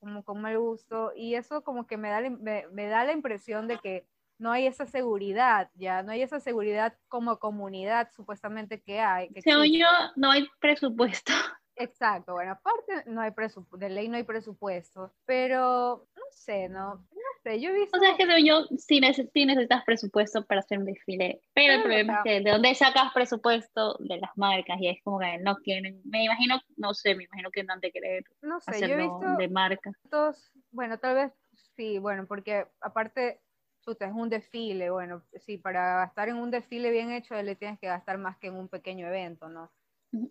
como 0.01 0.25
con 0.25 0.41
mal 0.41 0.59
gusto 0.59 1.13
y 1.15 1.35
eso 1.35 1.63
como 1.63 1.87
que 1.87 1.97
me 1.97 2.09
da, 2.09 2.21
la, 2.23 2.31
me, 2.31 2.67
me 2.73 2.87
da 2.87 3.05
la 3.05 3.13
impresión 3.13 3.69
de 3.69 3.79
que 3.79 4.07
no 4.39 4.51
hay 4.51 4.67
esa 4.67 4.87
seguridad, 4.87 5.71
ya, 5.75 6.03
no 6.03 6.13
hay 6.13 6.23
esa 6.23 6.41
seguridad 6.41 6.97
como 7.09 7.39
comunidad 7.39 8.11
supuestamente 8.13 8.81
que 8.81 8.99
hay. 9.01 9.29
que 9.31 9.43
Según 9.43 9.65
existe. 9.65 9.79
yo, 9.81 9.87
no 10.17 10.31
hay 10.31 10.49
presupuesto. 10.61 11.33
Exacto, 11.81 12.35
bueno, 12.35 12.53
aparte 12.53 13.05
no 13.07 13.23
hay 13.23 13.33
de 13.79 13.89
ley 13.89 14.09
no 14.09 14.17
hay 14.17 14.23
presupuesto, 14.25 15.15
pero 15.25 16.07
no 16.15 16.23
sé, 16.31 16.69
no, 16.69 16.95
no 16.97 17.31
sé, 17.43 17.59
yo 17.59 17.71
he 17.71 17.73
visto... 17.73 17.97
O 17.97 18.01
sea, 18.01 18.11
es 18.11 18.17
que 18.19 18.45
yo, 18.45 18.67
sí, 18.77 19.01
neces- 19.01 19.31
sí 19.33 19.47
necesitas 19.47 19.83
presupuesto 19.85 20.45
para 20.45 20.61
hacer 20.61 20.79
un 20.79 20.85
desfile. 20.85 21.41
Pero 21.55 21.75
el 21.75 21.83
problema 21.83 22.19
es 22.19 22.23
que 22.25 22.41
de 22.43 22.51
dónde 22.51 22.75
sacas 22.75 23.13
presupuesto 23.15 23.97
de 24.01 24.19
las 24.19 24.31
marcas 24.37 24.79
y 24.79 24.89
es 24.89 25.03
como 25.03 25.21
que 25.21 25.39
no 25.39 25.57
quieren. 25.57 26.03
Me 26.05 26.25
imagino, 26.25 26.61
no 26.77 26.93
sé, 26.93 27.15
me 27.15 27.25
imagino 27.25 27.51
que 27.51 27.65
no 27.65 27.73
han 27.73 27.81
de 27.81 27.93
querer 27.93 28.25
no 28.43 28.61
sé, 28.61 28.81
yo 28.81 28.95
he 28.95 28.97
visto 28.97 29.37
de 29.37 29.49
marca. 29.49 29.93
fotos, 30.03 30.53
bueno, 30.71 30.99
tal 30.99 31.15
vez 31.15 31.33
sí, 31.77 31.99
bueno, 31.99 32.27
porque 32.27 32.67
aparte, 32.81 33.41
es 34.07 34.13
un 34.13 34.29
desfile, 34.29 34.91
bueno, 34.91 35.25
sí, 35.37 35.57
para 35.57 35.97
gastar 35.97 36.29
en 36.29 36.37
un 36.37 36.51
desfile 36.51 36.91
bien 36.91 37.11
hecho 37.11 37.35
le 37.43 37.57
tienes 37.57 37.79
que 37.81 37.87
gastar 37.87 38.19
más 38.19 38.37
que 38.39 38.49
en 38.49 38.55
un 38.55 38.69
pequeño 38.69 39.07
evento, 39.07 39.49
¿no? 39.49 39.73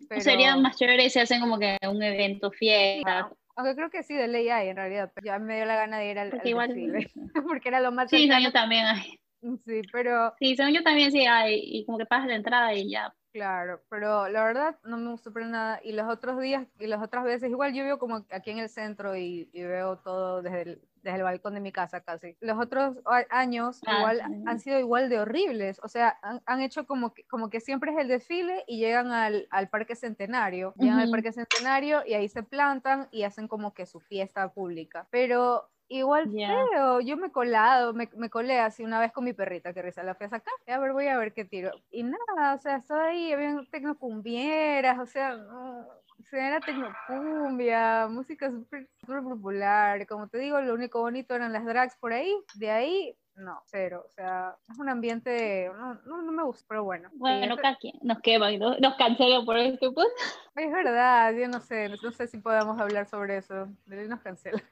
Pero- 0.08 0.20
Sería 0.20 0.56
más 0.56 0.76
chévere 0.76 1.08
si 1.10 1.18
hacen 1.20 1.40
como 1.40 1.58
que 1.58 1.76
un 1.88 2.02
evento 2.02 2.50
fiesta. 2.50 3.30
Aunque 3.56 3.74
creo 3.74 3.90
que 3.90 4.02
sí, 4.02 4.14
de 4.14 4.28
ley 4.28 4.48
hay 4.48 4.68
en 4.68 4.76
realidad, 4.76 5.10
pero 5.14 5.26
ya 5.26 5.38
me 5.38 5.56
dio 5.56 5.64
la 5.66 5.76
gana 5.76 5.98
de 5.98 6.10
ir 6.10 6.18
al, 6.18 6.30
Porque 6.30 6.42
al 6.42 6.48
igual. 6.48 6.68
desfile, 6.68 7.10
porque 7.48 7.68
era 7.68 7.80
lo 7.80 7.92
más 7.92 8.08
Sí, 8.10 8.20
cercano. 8.22 8.44
yo 8.44 8.52
también 8.52 8.86
hay. 8.86 9.20
Sí, 9.64 9.82
pero 9.92 10.34
Sí, 10.38 10.54
según 10.56 10.72
yo 10.74 10.82
también 10.82 11.10
sí 11.12 11.26
hay. 11.26 11.60
Y 11.62 11.84
como 11.86 11.98
que 11.98 12.06
pagas 12.06 12.26
la 12.28 12.34
entrada 12.36 12.74
y 12.74 12.90
ya. 12.90 13.14
Claro, 13.32 13.80
pero 13.88 14.28
la 14.28 14.44
verdad 14.44 14.78
no 14.84 14.96
me 14.96 15.10
gustó 15.12 15.32
para 15.32 15.46
nada. 15.46 15.80
Y 15.84 15.92
los 15.92 16.08
otros 16.08 16.40
días 16.40 16.66
y 16.78 16.86
las 16.88 17.02
otras 17.02 17.24
veces, 17.24 17.48
igual 17.50 17.72
yo 17.74 17.84
vivo 17.84 17.98
como 17.98 18.24
aquí 18.30 18.50
en 18.50 18.58
el 18.58 18.68
centro 18.68 19.16
y, 19.16 19.48
y 19.52 19.62
veo 19.62 19.98
todo 19.98 20.42
desde 20.42 20.62
el, 20.62 20.82
desde 21.02 21.18
el 21.18 21.22
balcón 21.24 21.54
de 21.54 21.60
mi 21.60 21.72
casa 21.72 22.00
casi. 22.02 22.36
Los 22.40 22.58
otros 22.58 22.98
años 23.30 23.82
Ah, 23.86 24.10
igual 24.10 24.22
sí. 24.22 24.26
han 24.44 24.58
sido 24.60 24.78
igual 24.78 25.08
de 25.08 25.20
horribles. 25.20 25.80
O 25.82 25.88
sea, 25.88 26.18
han, 26.22 26.42
han 26.46 26.60
hecho 26.60 26.86
como 26.86 27.14
que, 27.14 27.24
como 27.26 27.50
que 27.50 27.60
siempre 27.60 27.92
es 27.92 27.98
el 27.98 28.08
desfile 28.08 28.64
y 28.66 28.78
llegan 28.78 29.12
al, 29.12 29.46
al 29.50 29.68
Parque 29.68 29.96
Centenario. 29.96 30.74
Llegan 30.78 30.98
al 30.98 31.08
Ujú. 31.08 31.10
Parque 31.10 31.32
Centenario 31.32 32.02
y 32.06 32.14
ahí 32.14 32.28
se 32.28 32.42
plantan 32.42 33.08
y 33.10 33.22
hacen 33.24 33.48
como 33.48 33.74
que 33.74 33.86
su 33.86 34.00
fiesta 34.00 34.52
pública. 34.52 35.08
Pero 35.10 35.70
igual 35.88 36.30
Ya. 36.32 36.70
feo, 36.72 37.00
yo 37.00 37.16
me 37.16 37.28
he 37.28 37.32
colado, 37.32 37.92
me, 37.94 38.08
me 38.16 38.30
colé 38.30 38.60
así 38.60 38.84
una 38.84 39.00
vez 39.00 39.12
con 39.12 39.24
mi 39.24 39.32
perrita 39.32 39.74
que 39.74 39.82
risa 39.82 40.02
la 40.02 40.14
fui 40.14 40.26
a 40.26 40.30
sacar. 40.30 40.54
A 40.66 40.78
ver, 40.78 40.92
voy 40.92 41.08
a 41.08 41.18
ver 41.18 41.32
qué 41.34 41.44
tiro. 41.44 41.82
Y 41.90 42.04
nada, 42.04 42.54
o 42.54 42.58
sea, 42.58 42.76
estaba 42.76 43.06
ahí, 43.06 43.32
habían 43.32 43.66
tecnocumbieras, 43.70 44.98
o 44.98 45.06
sea, 45.06 45.36
no, 45.36 45.88
se 46.28 46.38
era 46.38 46.60
tecnocumbia, 46.60 48.08
música 48.08 48.50
súper 48.50 48.88
popular. 49.06 50.06
Como 50.06 50.28
te 50.28 50.38
digo, 50.38 50.60
lo 50.60 50.74
único 50.74 51.00
bonito 51.00 51.34
eran 51.34 51.52
las 51.52 51.64
drags 51.64 51.96
por 51.96 52.12
ahí. 52.12 52.34
De 52.54 52.70
ahí 52.70 53.16
no, 53.40 53.60
cero. 53.66 54.04
O 54.06 54.10
sea, 54.12 54.56
es 54.70 54.78
un 54.78 54.88
ambiente, 54.88 55.70
no, 55.76 55.94
no, 56.06 56.22
no 56.22 56.32
me 56.32 56.42
gusta, 56.44 56.64
pero 56.68 56.84
bueno. 56.84 57.08
Bueno, 57.14 57.56
sí, 57.56 57.60
cada 57.62 57.76
quien 57.76 57.94
nos 58.02 58.20
queman, 58.20 58.58
¿no? 58.58 58.76
nos 58.78 58.94
cancelan 58.96 59.44
por 59.44 59.56
este 59.56 59.86
punto. 59.90 60.02
es 60.56 60.70
verdad, 60.72 61.32
yo 61.32 61.48
no 61.48 61.60
sé, 61.60 61.88
no 61.88 62.10
sé 62.10 62.26
si 62.26 62.38
podemos 62.38 62.78
hablar 62.80 63.06
sobre 63.06 63.38
eso. 63.38 63.66
De 63.86 64.06
nos 64.08 64.20
cancelan. 64.20 64.62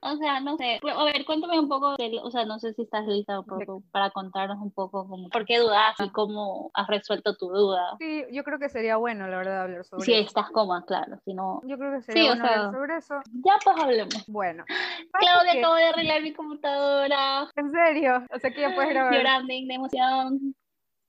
O 0.00 0.16
sea, 0.16 0.40
no 0.40 0.56
sé. 0.58 0.80
A 0.94 1.04
ver, 1.04 1.24
cuéntame 1.24 1.58
un 1.58 1.68
poco, 1.68 1.96
de, 1.96 2.18
o 2.22 2.30
sea, 2.30 2.44
no 2.44 2.58
sé 2.58 2.74
si 2.74 2.82
estás 2.82 3.06
lista 3.06 3.40
un 3.40 3.46
poco 3.46 3.82
para 3.90 4.10
contarnos 4.10 4.58
un 4.58 4.70
poco 4.70 5.08
como, 5.08 5.28
por 5.30 5.44
qué 5.46 5.58
dudas 5.58 5.94
y 5.98 6.10
cómo 6.10 6.70
has 6.74 6.86
resuelto 6.88 7.36
tu 7.36 7.48
duda. 7.48 7.96
Sí, 7.98 8.24
yo 8.30 8.44
creo 8.44 8.58
que 8.58 8.68
sería 8.68 8.96
bueno, 8.96 9.26
la 9.28 9.36
verdad, 9.38 9.62
hablar 9.62 9.84
sobre 9.84 10.04
Si 10.04 10.12
eso. 10.12 10.26
estás 10.28 10.50
cómoda, 10.50 10.82
claro. 10.86 11.18
Si 11.24 11.32
no, 11.32 11.60
Yo 11.64 11.78
creo 11.78 11.92
que 11.92 12.02
sería 12.02 12.22
Sí, 12.22 12.28
o 12.28 12.32
bueno 12.32 12.44
sea- 12.46 12.54
hablar 12.66 12.72
sobre 12.74 12.96
eso. 12.98 13.14
ya 13.44 13.52
pues 13.64 13.76
hablemos. 13.80 14.24
Bueno. 14.28 14.64
Claudia, 15.12 15.52
que- 15.52 15.58
acabo 15.60 15.74
de 15.76 15.84
arreglar 15.84 16.22
mi 16.22 16.32
computadora. 16.34 17.48
En 17.56 17.70
serio, 17.72 18.13
o 18.30 18.38
sea 18.38 18.50
que 18.50 18.60
ya 18.60 18.74
puedes 18.74 18.90
grabar. 18.90 19.14
Llorando 19.14 19.48
de 19.48 19.74
emoción. 19.74 20.54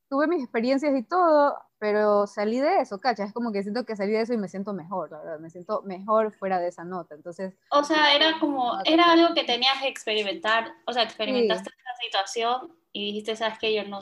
Tuve 0.10 0.28
mis 0.28 0.44
experiencias 0.44 0.96
y 0.96 1.04
todo, 1.04 1.58
pero 1.80 2.28
salí 2.28 2.60
de 2.60 2.80
eso, 2.80 3.00
cacha. 3.00 3.24
Es 3.24 3.34
como 3.34 3.52
que 3.52 3.64
siento 3.64 3.86
que 3.86 3.96
salí 3.96 4.12
de 4.12 4.22
eso 4.22 4.34
y 4.34 4.38
me 4.38 4.48
siento 4.48 4.74
mejor, 4.74 5.12
la 5.12 5.20
verdad. 5.20 5.40
Me 5.40 5.50
siento 5.50 5.82
mejor 5.84 6.32
fuera 6.34 6.60
de 6.60 6.68
esa 6.68 6.84
nota. 6.84 7.16
Entonces, 7.16 7.56
O 7.72 7.84
sea, 7.84 8.16
era 8.16 8.40
como, 8.40 8.80
era 8.86 9.04
sí. 9.04 9.10
algo 9.10 9.34
que 9.34 9.44
tenías 9.44 9.82
que 9.82 9.88
experimentar, 9.88 10.74
o 10.86 10.94
sea, 10.94 11.04
experimentaste 11.04 11.70
esa 11.70 12.04
situación 12.04 12.76
y 12.92 13.06
dijiste, 13.06 13.36
sabes 13.36 13.60
que 13.60 13.74
yo 13.74 13.84
no, 13.84 14.00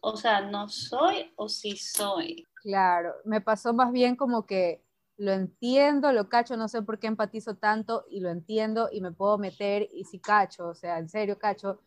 o 0.00 0.16
sea, 0.16 0.40
no 0.40 0.68
soy 0.68 1.32
o 1.36 1.48
sí 1.48 1.76
soy. 1.76 2.46
Claro, 2.62 3.14
me 3.24 3.40
pasó 3.40 3.72
más 3.74 3.92
bien 3.92 4.16
como 4.16 4.46
que 4.46 4.82
lo 5.16 5.32
entiendo, 5.32 6.12
lo 6.12 6.30
cacho, 6.30 6.56
no 6.56 6.66
sé 6.66 6.80
por 6.80 6.98
qué 6.98 7.06
empatizo 7.06 7.56
tanto 7.56 8.06
y 8.08 8.20
lo 8.20 8.30
entiendo 8.30 8.88
y 8.90 9.02
me 9.02 9.12
puedo 9.12 9.36
meter 9.36 9.88
y 9.92 10.04
sí 10.04 10.18
cacho, 10.18 10.68
o 10.68 10.74
sea, 10.74 10.98
en 10.98 11.10
serio 11.10 11.38
cacho, 11.38 11.80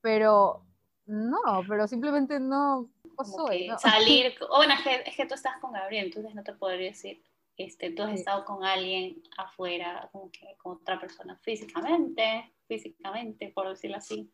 pero 0.00 0.64
no, 1.06 1.64
pero 1.68 1.86
simplemente 1.88 2.38
no, 2.40 2.88
soy, 3.24 3.68
¿no? 3.68 3.78
salir, 3.78 4.34
o 4.50 4.56
bueno, 4.56 4.74
es 4.74 4.82
que, 4.82 5.02
es 5.10 5.16
que 5.16 5.26
tú 5.26 5.34
estás 5.34 5.58
con 5.60 5.72
Gabriel, 5.72 6.06
entonces 6.06 6.34
no 6.34 6.42
te 6.42 6.52
podría 6.52 6.88
decir, 6.88 7.22
este, 7.56 7.90
tú 7.90 8.02
has 8.02 8.10
Sí. 8.10 8.14
estado 8.16 8.44
con 8.44 8.64
alguien 8.64 9.22
afuera, 9.36 10.08
como 10.12 10.30
que 10.30 10.56
con 10.58 10.76
otra 10.76 11.00
persona 11.00 11.36
físicamente, 11.38 12.52
físicamente, 12.68 13.48
por 13.48 13.68
decirlo 13.68 13.96
así, 13.96 14.30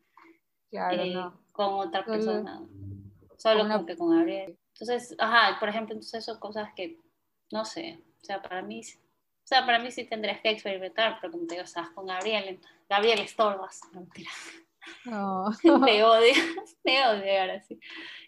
Claro, 0.69 1.01
eh, 1.01 1.13
no. 1.13 1.41
con 1.51 1.73
otra 1.87 2.03
Solo- 2.03 2.13
persona, 2.17 2.61
solo 3.37 3.57
con 3.59 3.65
una- 3.67 3.75
como 3.75 3.85
que 3.87 3.97
con 3.97 4.09
Gabriel. 4.17 4.57
Entonces, 4.73 5.15
ajá, 5.19 5.57
por 5.59 5.69
ejemplo, 5.69 5.93
entonces 5.93 6.25
son 6.25 6.39
cosas 6.39 6.69
que, 6.75 6.99
no 7.51 7.63
sé, 7.65 8.03
o 8.21 8.25
sea, 8.25 8.41
para 8.41 8.61
mí, 8.61 8.81
o 8.81 9.47
sea, 9.47 9.65
para 9.65 9.79
mí 9.79 9.89
sí 9.91 10.03
tendrías 10.05 10.41
que 10.41 10.49
experimentar, 10.49 11.17
pero 11.21 11.31
como 11.31 11.47
te 11.47 11.55
digo, 11.55 11.63
estás 11.63 11.89
con 11.91 12.05
Gabriel, 12.07 12.59
Gabriel 12.89 13.19
estorbas, 13.21 13.79
no, 13.93 14.01
mentira, 14.01 14.29
No. 15.05 15.45
te 15.61 15.69
odio, 16.03 16.33
te 16.83 17.05
odio 17.05 17.41
ahora 17.41 17.61
sí. 17.61 17.79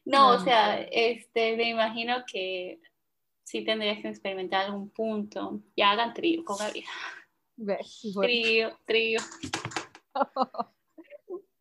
No, 0.06 0.36
No, 0.36 0.36
o 0.36 0.40
sea, 0.40 0.82
este, 0.82 1.56
me 1.58 1.70
imagino 1.70 2.24
que 2.32 2.80
sí 3.44 3.64
tendrías 3.64 4.02
que 4.02 4.10
experimentar 4.10 4.66
algún 4.66 4.90
punto, 4.90 5.62
ya 5.76 5.92
hagan 5.92 6.14
trío 6.14 6.44
con 6.44 6.58
Gabriel, 6.58 6.86
trío, 8.22 8.78
trío, 8.86 9.20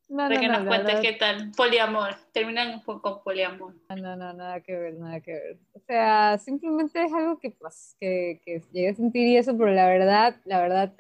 No, 0.09 0.17
para 0.17 0.35
no, 0.35 0.41
que 0.41 0.49
no, 0.49 0.59
nos 0.59 0.69
cuentes 0.69 1.01
qué 1.01 1.13
tal, 1.15 1.51
poliamor, 1.57 2.17
terminan 2.33 2.81
con, 2.81 3.01
con 3.01 3.23
poliamor. 3.23 3.75
No, 3.89 4.17
no, 4.17 4.33
nada 4.33 4.61
que 4.61 4.77
ver, 4.77 4.95
nada 4.95 5.21
que 5.21 5.33
ver. 5.33 5.59
O 5.75 5.81
sea, 5.81 6.39
simplemente 6.39 7.03
es 7.05 7.13
algo 7.13 7.39
que, 7.39 7.51
pues, 7.51 7.97
que, 8.01 8.41
que 8.45 8.63
llegué 8.73 8.91
a 8.91 8.95
sentir 8.95 9.27
y 9.27 9.37
eso, 9.37 9.57
pero 9.57 9.71
la 9.73 9.87
verdad, 9.89 10.37
la 10.45 10.61
verdad, 10.61 10.93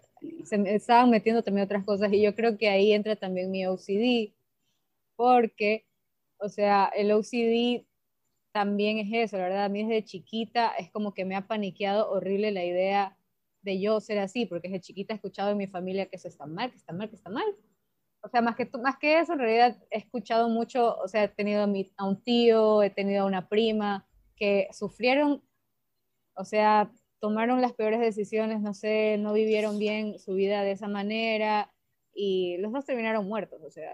se 0.45 0.59
me 0.59 0.75
estaban 0.75 1.11
metiendo 1.11 1.42
también 1.42 1.64
otras 1.64 1.85
cosas 1.85 2.12
y 2.12 2.23
yo 2.23 2.35
creo 2.35 2.59
que 2.59 2.68
ahí 2.68 2.92
entra 2.92 3.16
también 3.16 3.50
mi 3.50 3.66
OCD, 3.66 4.35
porque, 5.16 5.87
o 6.38 6.49
sea, 6.49 6.90
el 6.95 7.12
OCD 7.12 7.87
también 8.52 8.99
es 8.99 9.09
eso, 9.12 9.37
la 9.37 9.45
verdad, 9.45 9.64
a 9.64 9.68
mí 9.68 9.85
desde 9.85 10.04
chiquita 10.04 10.73
es 10.78 10.90
como 10.90 11.12
que 11.14 11.25
me 11.25 11.37
ha 11.37 11.47
paniqueado 11.47 12.11
horrible 12.11 12.52
la 12.52 12.64
idea 12.64 13.18
de 13.62 13.80
yo 13.80 14.00
ser 14.00 14.18
así, 14.18 14.47
porque 14.47 14.68
desde 14.68 14.80
chiquita 14.80 15.12
he 15.12 15.16
escuchado 15.16 15.50
en 15.50 15.59
mi 15.59 15.66
familia 15.66 16.06
que 16.06 16.16
eso 16.16 16.28
está 16.28 16.47
mal, 16.47 16.71
que 16.71 16.76
está 16.76 16.92
mal, 16.92 17.11
que 17.11 17.16
está 17.16 17.30
mal. 17.30 17.45
O 18.23 18.28
sea, 18.28 18.40
más 18.40 18.56
que, 18.56 18.68
más 18.83 18.97
que 18.99 19.18
eso, 19.18 19.35
en 19.35 19.40
realidad 19.40 19.76
he 19.90 19.99
escuchado 19.99 20.49
mucho, 20.49 20.97
o 20.99 21.09
sea, 21.09 21.25
he 21.25 21.28
tenido 21.28 21.62
a, 21.62 21.68
a 21.97 22.09
un 22.09 22.23
tío, 22.23 22.83
he 22.83 22.90
tenido 22.90 23.23
a 23.23 23.26
una 23.26 23.49
prima 23.49 24.06
que 24.37 24.68
sufrieron, 24.73 25.42
o 26.35 26.45
sea, 26.45 26.90
tomaron 27.21 27.61
las 27.61 27.73
peores 27.73 28.01
decisiones, 28.01 28.61
no 28.61 28.75
sé, 28.75 29.17
no 29.19 29.33
vivieron 29.33 29.79
bien 29.79 30.19
su 30.19 30.35
vida 30.35 30.63
de 30.63 30.73
esa 30.73 30.89
manera 30.89 31.73
y 32.15 32.57
los 32.59 32.73
dos 32.73 32.85
terminaron 32.85 33.27
muertos, 33.27 33.61
o 33.63 33.71
sea, 33.71 33.93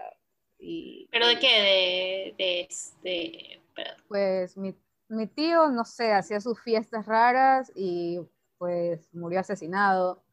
y 0.57 1.07
¿Pero 1.11 1.27
de 1.27 1.39
qué? 1.39 1.47
De, 1.47 2.35
de, 2.37 2.67
de, 3.03 3.61
perdón. 3.75 3.95
pues 4.07 4.57
mi, 4.57 4.75
mi 5.09 5.27
tío, 5.27 5.69
no 5.69 5.83
sé, 5.83 6.13
hacía 6.13 6.39
sus 6.39 6.61
fiestas 6.61 7.05
raras 7.05 7.71
y 7.75 8.19
pues 8.57 9.13
murió 9.13 9.41
asesinado. 9.41 10.23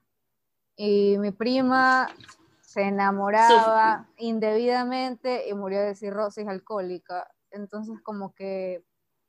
Y 0.76 1.18
mi 1.18 1.32
prima 1.32 2.08
se 2.60 2.82
enamoraba 2.82 4.08
indebidamente 4.16 5.48
y 5.48 5.54
murió 5.54 5.80
de 5.82 5.94
cirrosis 5.96 6.46
alcohólica. 6.46 7.28
Entonces 7.50 8.00
como 8.02 8.34
que 8.34 8.84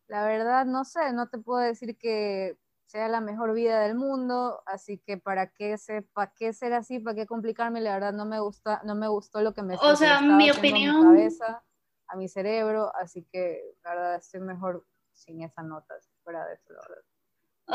la 0.07 0.25
verdad 0.25 0.65
no 0.65 0.85
sé, 0.85 1.13
no 1.13 1.29
te 1.29 1.39
puedo 1.39 1.59
decir 1.59 1.97
que 1.97 2.57
sea 2.91 3.07
la 3.07 3.21
mejor 3.21 3.53
vida 3.53 3.79
del 3.81 3.95
mundo, 3.95 4.61
así 4.65 4.97
que 4.97 5.17
para 5.17 5.47
qué 5.51 5.77
se, 5.77 6.01
para 6.01 6.33
qué 6.35 6.51
ser 6.51 6.73
así, 6.73 6.99
para 6.99 7.15
qué 7.15 7.25
complicarme, 7.25 7.79
la 7.79 7.93
verdad 7.93 8.11
no 8.13 8.25
me 8.25 8.39
gusta, 8.41 8.81
no 8.83 8.95
me 8.95 9.07
gustó 9.07 9.41
lo 9.41 9.53
que 9.53 9.61
me, 9.63 9.75
O 9.75 9.95
sea, 9.95 10.19
mi 10.21 10.49
haciendo 10.49 10.53
a 10.53 10.59
opinión- 10.59 11.03
cabeza, 11.03 11.63
a 12.07 12.15
mi 12.17 12.27
cerebro, 12.27 12.91
así 12.97 13.25
que 13.31 13.61
la 13.83 13.91
verdad 13.95 14.15
estoy 14.15 14.41
mejor 14.41 14.85
sin 15.13 15.41
esa 15.41 15.63
nota, 15.63 15.95
fuera 16.23 16.45
de 16.45 16.55
eso, 16.55 16.73
la 16.73 16.81
verdad. 16.81 17.03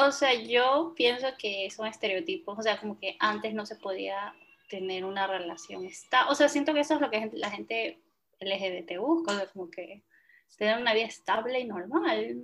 O 0.08 0.12
sea, 0.12 0.34
yo 0.34 0.92
pienso 0.94 1.26
que 1.38 1.70
son 1.70 1.86
estereotipos, 1.86 2.58
o 2.58 2.62
sea, 2.62 2.78
como 2.78 2.98
que 2.98 3.16
antes 3.18 3.54
no 3.54 3.64
se 3.64 3.76
podía 3.76 4.34
tener 4.68 5.04
una 5.06 5.26
relación 5.26 5.86
estable, 5.86 6.30
o 6.30 6.34
sea, 6.34 6.48
siento 6.50 6.74
que 6.74 6.80
eso 6.80 6.94
es 6.94 7.00
lo 7.00 7.08
que 7.10 7.30
la 7.32 7.50
gente 7.50 8.02
LGBT 8.40 8.98
busca, 8.98 9.32
o 9.32 9.36
sea, 9.36 9.46
como 9.50 9.70
que 9.70 10.04
tener 10.58 10.78
una 10.78 10.92
vida 10.92 11.06
estable 11.06 11.58
y 11.60 11.64
normal, 11.64 12.36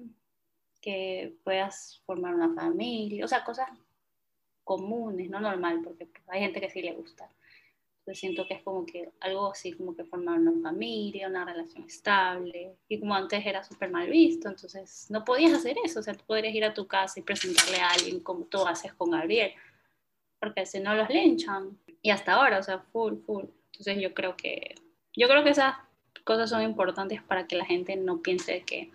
que 0.83 1.35
puedas 1.45 2.03
formar 2.05 2.35
una 2.35 2.53
familia, 2.55 3.25
o 3.25 3.29
sea, 3.29 3.45
cosas 3.45 3.71
comunes, 4.65 5.31
no 5.31 5.41
normal, 5.41 5.81
porque 5.83 6.07
pues, 6.07 6.23
hay 6.29 6.41
gente 6.41 6.61
que 6.61 6.71
sí 6.71 6.83
le 6.83 6.93
gusta. 6.93 7.29
Entonces 8.01 8.19
siento 8.19 8.47
que 8.49 8.55
es 8.55 8.62
como 8.62 8.85
que 8.85 9.12
algo 9.21 9.53
así, 9.53 9.73
como 9.75 9.95
que 9.95 10.05
formar 10.05 10.41
una 10.41 10.61
familia, 10.61 11.29
una 11.29 11.45
relación 11.45 11.85
estable. 11.85 12.75
Y 12.89 12.99
como 12.99 13.15
antes 13.15 13.47
era 13.47 13.62
súper 13.62 13.91
mal 13.91 14.11
visto, 14.11 14.49
entonces 14.49 15.07
no 15.09 15.25
podías 15.25 15.53
hacer 15.53 15.77
eso. 15.85 16.01
O 16.01 16.03
sea, 16.03 16.15
tú 16.15 16.25
podrías 16.27 16.53
ir 16.53 16.65
a 16.65 16.75
tu 16.75 16.89
casa 16.89 17.21
y 17.21 17.23
presentarle 17.23 17.79
a 17.79 17.91
alguien 17.91 18.19
como 18.19 18.45
tú 18.47 18.67
haces 18.67 18.93
con 18.95 19.12
Gabriel. 19.12 19.53
Porque 20.41 20.67
si 20.67 20.81
no 20.81 20.97
los 20.97 21.09
linchan. 21.11 21.79
Y 22.03 22.11
hasta 22.11 22.33
ahora, 22.33 22.59
o 22.59 22.62
sea, 22.65 22.81
full, 22.81 23.19
full. 23.25 23.45
Entonces 23.67 23.99
yo 24.01 24.12
creo 24.12 24.37
que, 24.37 24.75
yo 25.15 25.29
creo 25.29 25.45
que 25.45 25.51
esas 25.51 25.77
cosas 26.25 26.51
son 26.51 26.62
importantes 26.62 27.23
para 27.23 27.47
que 27.47 27.55
la 27.55 27.65
gente 27.65 27.95
no 27.95 28.21
piense 28.21 28.62
que, 28.62 28.91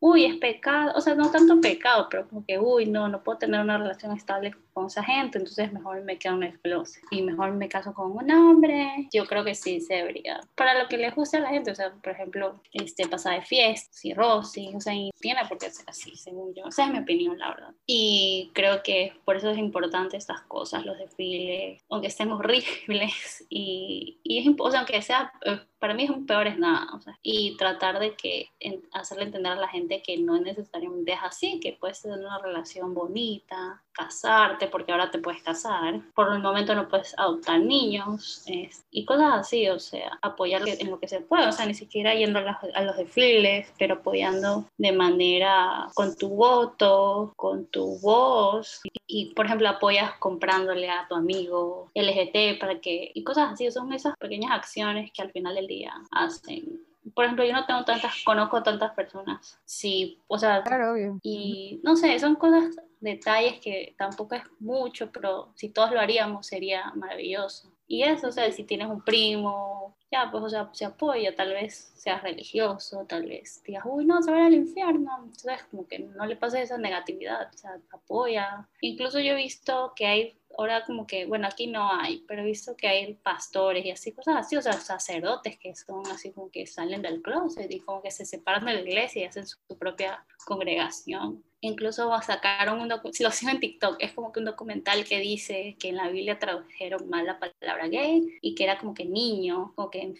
uy, 0.00 0.24
es 0.26 0.36
pecado, 0.36 0.92
o 0.94 1.00
sea, 1.00 1.14
no 1.14 1.30
tanto 1.30 1.60
pecado, 1.60 2.08
pero 2.10 2.28
como 2.28 2.44
que, 2.44 2.58
uy, 2.58 2.86
no, 2.86 3.08
no 3.08 3.22
puedo 3.22 3.38
tener 3.38 3.60
una 3.60 3.78
relación 3.78 4.12
estable 4.12 4.54
con 4.76 4.88
esa 4.88 5.02
gente, 5.02 5.38
entonces 5.38 5.72
mejor 5.72 6.02
me 6.02 6.18
quedo 6.18 6.34
en 6.34 6.42
el 6.42 6.60
closet 6.60 7.02
y 7.10 7.22
mejor 7.22 7.52
me 7.52 7.66
caso 7.66 7.94
con 7.94 8.12
un 8.12 8.30
hombre. 8.30 9.08
Yo 9.10 9.24
creo 9.24 9.42
que 9.42 9.54
sí 9.54 9.80
se 9.80 9.94
debería. 9.94 10.38
Para 10.54 10.78
lo 10.78 10.86
que 10.86 10.98
le 10.98 11.10
guste 11.12 11.38
a 11.38 11.40
la 11.40 11.48
gente, 11.48 11.70
o 11.70 11.74
sea, 11.74 11.94
por 11.94 12.12
ejemplo, 12.12 12.60
este, 12.72 13.08
pasar 13.08 13.40
de 13.40 13.46
fiesta, 13.46 13.90
cirrosis, 13.94 14.74
o 14.74 14.80
sea, 14.82 14.94
y 14.94 15.10
tiene 15.18 15.40
por 15.48 15.56
qué 15.56 15.70
ser 15.70 15.88
así, 15.88 16.14
según 16.14 16.52
yo. 16.54 16.66
Esa 16.68 16.84
es 16.84 16.90
mi 16.92 16.98
opinión, 16.98 17.38
la 17.38 17.48
verdad. 17.54 17.70
Y 17.86 18.50
creo 18.52 18.82
que 18.82 19.14
por 19.24 19.36
eso 19.36 19.50
es 19.50 19.56
importante 19.56 20.18
estas 20.18 20.42
cosas, 20.42 20.84
los 20.84 20.98
desfiles, 20.98 21.82
aunque 21.88 22.08
estén 22.08 22.30
horribles 22.30 23.46
y, 23.48 24.18
y 24.22 24.38
es, 24.46 24.54
o 24.58 24.70
sea, 24.70 24.80
aunque 24.80 25.00
sea, 25.00 25.32
eh, 25.46 25.58
para 25.78 25.94
mí 25.94 26.04
es 26.04 26.10
un 26.10 26.26
peor 26.26 26.46
es 26.46 26.58
nada, 26.58 26.86
o 26.94 27.00
sea, 27.00 27.18
y 27.22 27.56
tratar 27.56 27.98
de 27.98 28.14
que, 28.14 28.48
en- 28.60 28.82
hacerle 28.92 29.24
entender 29.24 29.52
a 29.52 29.56
la 29.56 29.68
gente 29.68 30.02
que 30.02 30.16
no 30.18 30.36
es 30.36 30.42
necesariamente 30.42 31.12
es 31.12 31.18
así, 31.22 31.60
que 31.60 31.76
puedes 31.78 32.00
tener 32.02 32.18
una 32.18 32.38
relación 32.38 32.94
bonita, 32.94 33.82
casarte, 33.92 34.65
porque 34.66 34.92
ahora 34.92 35.10
te 35.10 35.18
puedes 35.18 35.42
casar, 35.42 36.00
por 36.14 36.32
el 36.32 36.40
momento 36.40 36.74
no 36.74 36.88
puedes 36.88 37.14
adoptar 37.18 37.60
niños, 37.60 38.42
es- 38.46 38.84
y 38.90 39.04
cosas 39.04 39.32
así, 39.34 39.68
o 39.68 39.78
sea, 39.78 40.18
apoyar 40.22 40.62
en 40.66 40.90
lo 40.90 40.98
que 41.00 41.08
se 41.08 41.20
puede, 41.20 41.46
o 41.48 41.52
sea, 41.52 41.66
ni 41.66 41.74
siquiera 41.74 42.14
yendo 42.14 42.38
a, 42.38 42.42
las- 42.42 42.58
a 42.74 42.82
los 42.82 42.96
desfiles, 42.96 43.72
pero 43.78 43.94
apoyando 43.96 44.64
de 44.78 44.92
manera 44.92 45.88
con 45.94 46.16
tu 46.16 46.28
voto, 46.28 47.32
con 47.36 47.66
tu 47.66 47.98
voz, 48.00 48.80
y 49.06 49.34
por 49.34 49.46
ejemplo 49.46 49.68
apoyas 49.68 50.12
comprándole 50.18 50.88
a 50.90 51.06
tu 51.08 51.14
amigo 51.14 51.90
LGT 51.94 52.58
para 52.58 52.80
que, 52.80 53.10
y 53.14 53.22
cosas 53.24 53.52
así, 53.52 53.70
son 53.70 53.92
esas 53.92 54.16
pequeñas 54.16 54.52
acciones 54.52 55.10
que 55.12 55.22
al 55.22 55.30
final 55.32 55.54
del 55.54 55.66
día 55.66 55.92
hacen 56.10 56.80
por 57.16 57.24
ejemplo, 57.24 57.46
yo 57.46 57.54
no 57.54 57.64
tengo 57.64 57.82
tantas, 57.86 58.22
conozco 58.24 58.62
tantas 58.62 58.92
personas. 58.92 59.58
Sí, 59.64 60.20
o 60.28 60.38
sea, 60.38 60.62
Claro, 60.62 60.92
obvio. 60.92 61.18
y 61.22 61.80
no 61.82 61.96
sé, 61.96 62.18
son 62.18 62.34
cosas, 62.36 62.76
detalles 63.00 63.58
que 63.60 63.94
tampoco 63.96 64.34
es 64.34 64.42
mucho, 64.60 65.10
pero 65.10 65.50
si 65.54 65.70
todos 65.70 65.92
lo 65.92 65.98
haríamos 66.00 66.46
sería 66.46 66.92
maravilloso. 66.94 67.72
Y 67.88 68.02
eso, 68.02 68.28
o 68.28 68.32
sea, 68.32 68.50
si 68.52 68.64
tienes 68.64 68.88
un 68.88 69.00
primo, 69.02 69.96
ya, 70.12 70.28
pues, 70.30 70.42
o 70.44 70.48
sea, 70.50 70.68
se 70.72 70.84
apoya, 70.84 71.34
tal 71.34 71.52
vez 71.54 71.92
seas 71.96 72.22
religioso, 72.22 73.06
tal 73.08 73.24
vez 73.26 73.62
digas, 73.64 73.84
uy, 73.86 74.04
no, 74.04 74.20
se 74.22 74.30
va 74.30 74.36
a 74.36 74.40
ir 74.40 74.46
al 74.48 74.54
infierno. 74.54 75.10
Entonces, 75.18 75.64
como 75.70 75.86
que 75.88 76.00
no 76.00 76.26
le 76.26 76.36
pases 76.36 76.60
esa 76.64 76.76
negatividad, 76.78 77.48
o 77.54 77.56
sea, 77.56 77.78
apoya. 77.92 78.68
Incluso 78.82 79.20
yo 79.20 79.32
he 79.32 79.36
visto 79.36 79.92
que 79.96 80.06
hay, 80.06 80.38
ahora 80.56 80.84
como 80.84 81.06
que, 81.06 81.26
bueno, 81.26 81.46
aquí 81.46 81.66
no 81.66 81.92
hay, 81.92 82.24
pero 82.26 82.42
he 82.42 82.44
visto 82.44 82.76
que 82.76 82.88
hay 82.88 83.14
pastores 83.14 83.84
y 83.84 83.90
así, 83.90 84.12
cosas 84.12 84.36
así, 84.38 84.56
o 84.56 84.62
sea, 84.62 84.72
sacerdotes 84.74 85.58
que 85.58 85.74
son 85.74 86.06
así 86.08 86.32
como 86.32 86.50
que 86.50 86.66
salen 86.66 87.02
del 87.02 87.22
closet 87.22 87.70
y 87.70 87.80
como 87.80 88.02
que 88.02 88.10
se 88.10 88.24
separan 88.24 88.64
de 88.64 88.74
la 88.74 88.80
iglesia 88.80 89.22
y 89.22 89.24
hacen 89.26 89.46
su, 89.46 89.58
su 89.68 89.78
propia 89.78 90.24
congregación. 90.46 91.44
Incluso 91.60 92.10
sacaron 92.22 92.80
un 92.80 92.88
documental, 92.88 93.14
si 93.14 93.24
lo 93.24 93.30
sigo 93.30 93.50
en 93.50 93.60
TikTok, 93.60 93.96
es 93.98 94.12
como 94.12 94.30
que 94.30 94.40
un 94.40 94.46
documental 94.46 95.04
que 95.04 95.18
dice 95.18 95.76
que 95.80 95.88
en 95.88 95.96
la 95.96 96.08
Biblia 96.08 96.38
tradujeron 96.38 97.08
mal 97.08 97.26
la 97.26 97.38
palabra 97.38 97.88
gay 97.88 98.38
y 98.40 98.54
que 98.54 98.64
era 98.64 98.78
como 98.78 98.94
que 98.94 99.04
niño, 99.04 99.72
como 99.74 99.90
que 99.90 100.14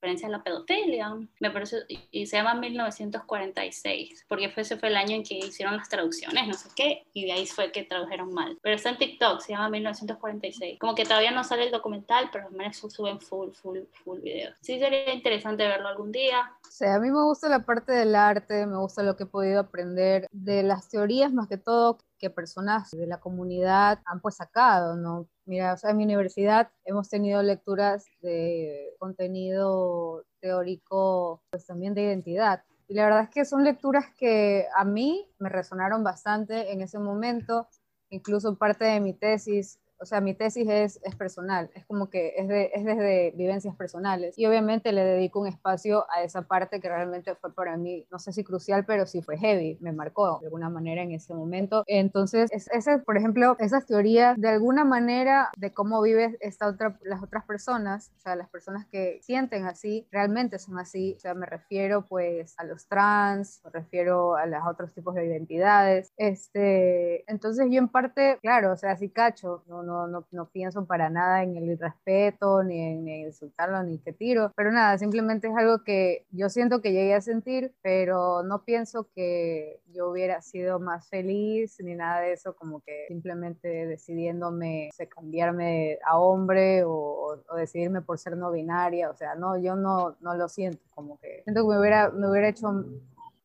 referencia 0.00 0.28
a 0.28 0.30
la 0.30 0.42
pedofilia. 0.42 1.14
Me 1.40 1.50
parece, 1.50 1.84
y 2.10 2.26
se 2.26 2.36
llama 2.36 2.54
1946, 2.54 4.24
porque 4.28 4.52
ese 4.56 4.78
fue 4.78 4.88
el 4.88 4.96
año 4.96 5.14
en 5.14 5.22
que 5.22 5.34
hicieron 5.34 5.76
las 5.76 5.88
traducciones, 5.88 6.48
no 6.48 6.54
sé 6.54 6.70
qué, 6.74 7.04
y 7.12 7.26
de 7.26 7.32
ahí 7.32 7.46
fue 7.46 7.70
que 7.70 7.84
tradujeron 7.84 8.32
mal. 8.32 8.58
Pero 8.62 8.76
está 8.76 8.90
en 8.90 8.98
TikTok, 8.98 9.40
se 9.40 9.52
llama 9.52 9.68
1946. 9.68 10.78
Como 10.78 10.94
que 10.94 11.04
todavía 11.04 11.32
no 11.32 11.44
sale 11.44 11.64
el 11.64 11.70
documental, 11.70 12.30
pero 12.32 12.46
al 12.46 12.52
menos 12.52 12.78
suben 12.78 13.20
full, 13.20 13.50
full, 13.50 13.80
full 14.04 14.20
videos. 14.20 14.56
Sí 14.62 14.78
sería 14.78 15.12
interesante 15.12 15.68
verlo 15.68 15.88
algún 15.88 16.12
día. 16.12 16.50
O 16.66 16.70
sea, 16.70 16.94
a 16.94 17.00
mí 17.00 17.10
me 17.10 17.22
gusta 17.22 17.48
la 17.48 17.64
parte 17.64 17.92
del 17.92 18.14
arte, 18.14 18.66
me 18.66 18.78
gusta 18.78 19.02
lo 19.02 19.16
que 19.16 19.24
he 19.24 19.26
podido 19.26 19.60
aprender 19.60 20.26
de 20.32 20.62
las 20.62 20.88
teorías 20.88 21.32
más 21.32 21.46
que 21.48 21.58
todo 21.58 21.98
que 22.18 22.30
personas 22.30 22.90
de 22.90 23.06
la 23.06 23.18
comunidad 23.18 24.00
han 24.04 24.20
pues 24.20 24.36
sacado, 24.36 24.94
¿no? 24.94 25.26
Mira, 25.50 25.72
o 25.72 25.76
sea, 25.76 25.90
en 25.90 25.96
mi 25.96 26.04
universidad 26.04 26.70
hemos 26.84 27.08
tenido 27.08 27.42
lecturas 27.42 28.06
de 28.22 28.94
contenido 29.00 30.22
teórico, 30.38 31.42
pues 31.50 31.66
también 31.66 31.92
de 31.92 32.02
identidad. 32.02 32.62
Y 32.86 32.94
la 32.94 33.06
verdad 33.06 33.22
es 33.24 33.30
que 33.30 33.44
son 33.44 33.64
lecturas 33.64 34.04
que 34.16 34.68
a 34.76 34.84
mí 34.84 35.28
me 35.40 35.48
resonaron 35.48 36.04
bastante 36.04 36.70
en 36.70 36.82
ese 36.82 37.00
momento, 37.00 37.66
incluso 38.10 38.54
parte 38.54 38.84
de 38.84 39.00
mi 39.00 39.12
tesis 39.12 39.80
o 40.00 40.06
sea, 40.06 40.20
mi 40.20 40.34
tesis 40.34 40.66
es, 40.68 41.00
es 41.02 41.14
personal, 41.14 41.70
es 41.74 41.84
como 41.84 42.08
que 42.08 42.34
es, 42.36 42.48
de, 42.48 42.70
es 42.74 42.84
desde 42.84 43.32
vivencias 43.36 43.76
personales. 43.76 44.38
Y 44.38 44.46
obviamente 44.46 44.92
le 44.92 45.04
dedico 45.04 45.40
un 45.40 45.46
espacio 45.46 46.06
a 46.10 46.22
esa 46.22 46.42
parte 46.42 46.80
que 46.80 46.88
realmente 46.88 47.34
fue 47.34 47.54
para 47.54 47.76
mí, 47.76 48.06
no 48.10 48.18
sé 48.18 48.32
si 48.32 48.42
crucial, 48.42 48.84
pero 48.86 49.06
sí 49.06 49.22
fue 49.22 49.36
heavy, 49.36 49.78
me 49.80 49.92
marcó 49.92 50.38
de 50.40 50.46
alguna 50.46 50.70
manera 50.70 51.02
en 51.02 51.12
ese 51.12 51.34
momento. 51.34 51.84
Entonces, 51.86 52.50
es, 52.52 52.68
ese, 52.72 52.98
por 52.98 53.16
ejemplo, 53.16 53.56
esas 53.58 53.86
teorías 53.86 54.40
de 54.40 54.48
alguna 54.48 54.84
manera 54.84 55.50
de 55.58 55.72
cómo 55.72 56.00
viven 56.00 56.36
esta 56.40 56.66
otra, 56.66 56.98
las 57.02 57.22
otras 57.22 57.44
personas, 57.44 58.10
o 58.16 58.20
sea, 58.20 58.36
las 58.36 58.48
personas 58.48 58.86
que 58.86 59.18
sienten 59.22 59.66
así, 59.66 60.06
realmente 60.10 60.58
son 60.58 60.78
así. 60.78 61.14
O 61.16 61.20
sea, 61.20 61.34
me 61.34 61.46
refiero 61.46 62.06
pues 62.06 62.54
a 62.58 62.64
los 62.64 62.86
trans, 62.86 63.60
me 63.64 63.70
refiero 63.70 64.36
a 64.36 64.46
los 64.46 64.60
otros 64.66 64.92
tipos 64.94 65.14
de 65.14 65.26
identidades. 65.26 66.12
Este, 66.16 67.30
entonces 67.30 67.66
yo 67.70 67.78
en 67.78 67.88
parte, 67.88 68.38
claro, 68.40 68.72
o 68.72 68.76
sea, 68.76 68.96
sí 68.96 69.10
cacho, 69.10 69.62
no, 69.66 69.82
no, 69.82 69.89
no, 69.90 70.26
no 70.30 70.46
pienso 70.46 70.86
para 70.86 71.10
nada 71.10 71.42
en 71.42 71.56
el 71.56 71.64
irrespeto, 71.70 72.62
ni 72.62 72.80
en, 72.80 73.08
insultarlo, 73.08 73.82
ni 73.82 73.98
que 73.98 74.12
tiro, 74.12 74.52
pero 74.56 74.72
nada, 74.72 74.98
simplemente 74.98 75.48
es 75.48 75.56
algo 75.56 75.82
que 75.84 76.26
yo 76.30 76.48
siento 76.48 76.80
que 76.80 76.92
llegué 76.92 77.14
a 77.14 77.20
sentir, 77.20 77.74
pero 77.82 78.42
no 78.42 78.64
pienso 78.64 79.08
que 79.14 79.80
yo 79.92 80.10
hubiera 80.10 80.42
sido 80.42 80.78
más 80.78 81.08
feliz 81.08 81.76
ni 81.80 81.94
nada 81.94 82.20
de 82.20 82.32
eso, 82.32 82.54
como 82.54 82.80
que 82.80 83.06
simplemente 83.08 83.86
decidiéndome 83.86 84.90
cambiarme 85.08 85.98
a 86.04 86.18
hombre 86.18 86.84
o, 86.84 87.42
o, 87.48 87.56
decidirme 87.56 88.02
por 88.02 88.18
ser 88.18 88.36
no 88.36 88.50
binaria, 88.50 89.10
o 89.10 89.16
sea, 89.16 89.34
no, 89.34 89.58
yo 89.58 89.76
no, 89.76 90.16
no 90.20 90.34
lo 90.34 90.48
siento, 90.48 90.82
como 90.94 91.18
que 91.18 91.42
siento 91.44 91.62
que 91.62 91.68
me 91.68 91.80
hubiera, 91.80 92.10
me 92.10 92.30
hubiera 92.30 92.48
hecho, 92.48 92.84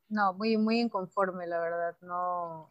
no, 0.10 0.34
muy, 0.34 0.58
muy 0.58 0.80
inconforme, 0.80 1.48
la 1.48 1.60
verdad, 1.60 1.96
no, 2.02 2.70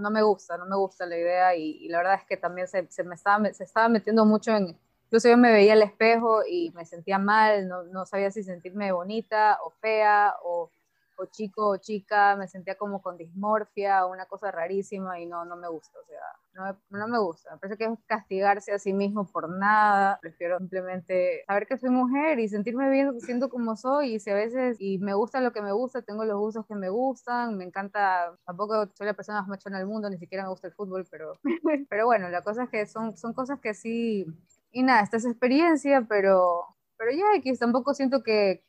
no 0.00 0.10
me 0.10 0.22
gusta, 0.22 0.56
no 0.56 0.66
me 0.66 0.76
gusta 0.76 1.06
la 1.06 1.16
idea 1.16 1.56
y, 1.56 1.78
y 1.84 1.88
la 1.88 1.98
verdad 1.98 2.14
es 2.14 2.24
que 2.24 2.36
también 2.36 2.68
se, 2.68 2.86
se, 2.90 3.04
me 3.04 3.14
estaba, 3.14 3.52
se 3.52 3.64
estaba 3.64 3.88
metiendo 3.88 4.24
mucho 4.24 4.50
en, 4.52 4.78
incluso 5.06 5.28
yo 5.28 5.36
me 5.36 5.52
veía 5.52 5.74
al 5.74 5.82
espejo 5.82 6.42
y 6.48 6.70
me 6.74 6.86
sentía 6.86 7.18
mal, 7.18 7.68
no, 7.68 7.82
no 7.84 8.06
sabía 8.06 8.30
si 8.30 8.42
sentirme 8.42 8.92
bonita 8.92 9.58
o 9.64 9.70
fea 9.70 10.34
o, 10.42 10.70
chico 11.26 11.68
o 11.68 11.76
chica, 11.76 12.36
me 12.36 12.48
sentía 12.48 12.76
como 12.76 13.02
con 13.02 13.16
dismorfia, 13.16 14.06
una 14.06 14.26
cosa 14.26 14.50
rarísima 14.50 15.20
y 15.20 15.26
no, 15.26 15.44
no 15.44 15.56
me 15.56 15.68
gusta, 15.68 15.98
o 15.98 16.04
sea, 16.06 16.20
no 16.54 16.64
me, 16.64 16.98
no 16.98 17.08
me 17.08 17.18
gusta, 17.18 17.52
me 17.52 17.58
parece 17.58 17.78
que 17.78 17.84
es 17.84 17.98
castigarse 18.06 18.72
a 18.72 18.78
sí 18.78 18.92
mismo 18.92 19.26
por 19.26 19.48
nada, 19.48 20.18
prefiero 20.20 20.58
simplemente 20.58 21.44
saber 21.46 21.66
que 21.66 21.78
soy 21.78 21.90
mujer 21.90 22.38
y 22.38 22.48
sentirme 22.48 22.90
bien 22.90 23.20
siendo 23.20 23.48
como 23.48 23.76
soy. 23.76 24.14
Y 24.14 24.20
si 24.20 24.30
a 24.30 24.34
veces 24.34 24.76
y 24.78 24.98
me 24.98 25.14
gusta 25.14 25.40
lo 25.40 25.52
que 25.52 25.62
me 25.62 25.72
gusta, 25.72 26.02
tengo 26.02 26.24
los 26.24 26.38
gustos 26.38 26.66
que 26.66 26.74
me 26.74 26.88
gustan, 26.88 27.56
me 27.56 27.64
encanta, 27.64 28.36
tampoco 28.44 28.86
soy 28.94 29.06
la 29.06 29.14
persona 29.14 29.40
más 29.40 29.48
machona 29.48 29.78
del 29.78 29.86
mundo, 29.86 30.10
ni 30.10 30.18
siquiera 30.18 30.44
me 30.44 30.50
gusta 30.50 30.68
el 30.68 30.74
fútbol, 30.74 31.06
pero, 31.10 31.38
pero 31.88 32.06
bueno, 32.06 32.28
la 32.28 32.42
cosa 32.42 32.64
es 32.64 32.70
que 32.70 32.86
son, 32.86 33.16
son 33.16 33.32
cosas 33.32 33.60
que 33.60 33.74
sí, 33.74 34.26
y 34.70 34.82
nada, 34.82 35.02
esta 35.02 35.16
es 35.18 35.26
experiencia, 35.26 36.06
pero, 36.08 36.64
pero 36.96 37.12
ya 37.12 37.36
X, 37.36 37.58
tampoco 37.58 37.94
siento 37.94 38.22
que, 38.22 38.64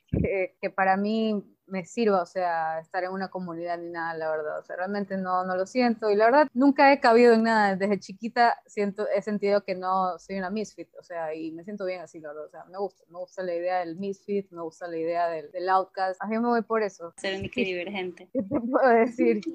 que 0.61 0.69
para 0.69 0.97
mí 0.97 1.43
me 1.67 1.85
sirva, 1.85 2.21
o 2.21 2.25
sea, 2.25 2.79
estar 2.79 3.03
en 3.03 3.11
una 3.11 3.29
comunidad 3.29 3.77
ni 3.77 3.89
nada, 3.89 4.13
la 4.15 4.29
verdad. 4.29 4.59
O 4.59 4.63
sea, 4.63 4.75
realmente 4.75 5.17
no, 5.17 5.45
no 5.45 5.55
lo 5.55 5.65
siento. 5.65 6.09
Y 6.09 6.15
la 6.15 6.25
verdad, 6.25 6.47
nunca 6.53 6.91
he 6.91 6.99
cabido 6.99 7.33
en 7.33 7.43
nada. 7.43 7.75
Desde 7.75 7.99
chiquita 7.99 8.57
siento, 8.65 9.07
he 9.09 9.21
sentido 9.21 9.63
que 9.63 9.75
no 9.75 10.17
soy 10.19 10.37
una 10.37 10.49
misfit, 10.49 10.89
o 10.99 11.03
sea, 11.03 11.33
y 11.33 11.51
me 11.51 11.63
siento 11.63 11.85
bien 11.85 12.01
así, 12.01 12.19
la 12.19 12.29
verdad. 12.29 12.45
O 12.45 12.49
sea, 12.49 12.65
me 12.65 12.77
gusta, 12.77 13.03
me 13.09 13.19
gusta 13.19 13.43
la 13.43 13.55
idea 13.55 13.79
del 13.79 13.95
misfit, 13.97 14.51
me 14.51 14.61
gusta 14.61 14.87
la 14.87 14.97
idea 14.97 15.27
del, 15.27 15.51
del 15.51 15.69
outcast. 15.69 16.21
A 16.21 16.27
mí 16.27 16.37
me 16.37 16.47
voy 16.47 16.61
por 16.61 16.83
eso. 16.83 17.13
Ser 17.17 17.35
un 17.35 17.49
divergente. 17.49 18.29
¿Qué 18.33 18.41
te 18.41 18.59
puedo 18.59 18.89
decir? 18.89 19.41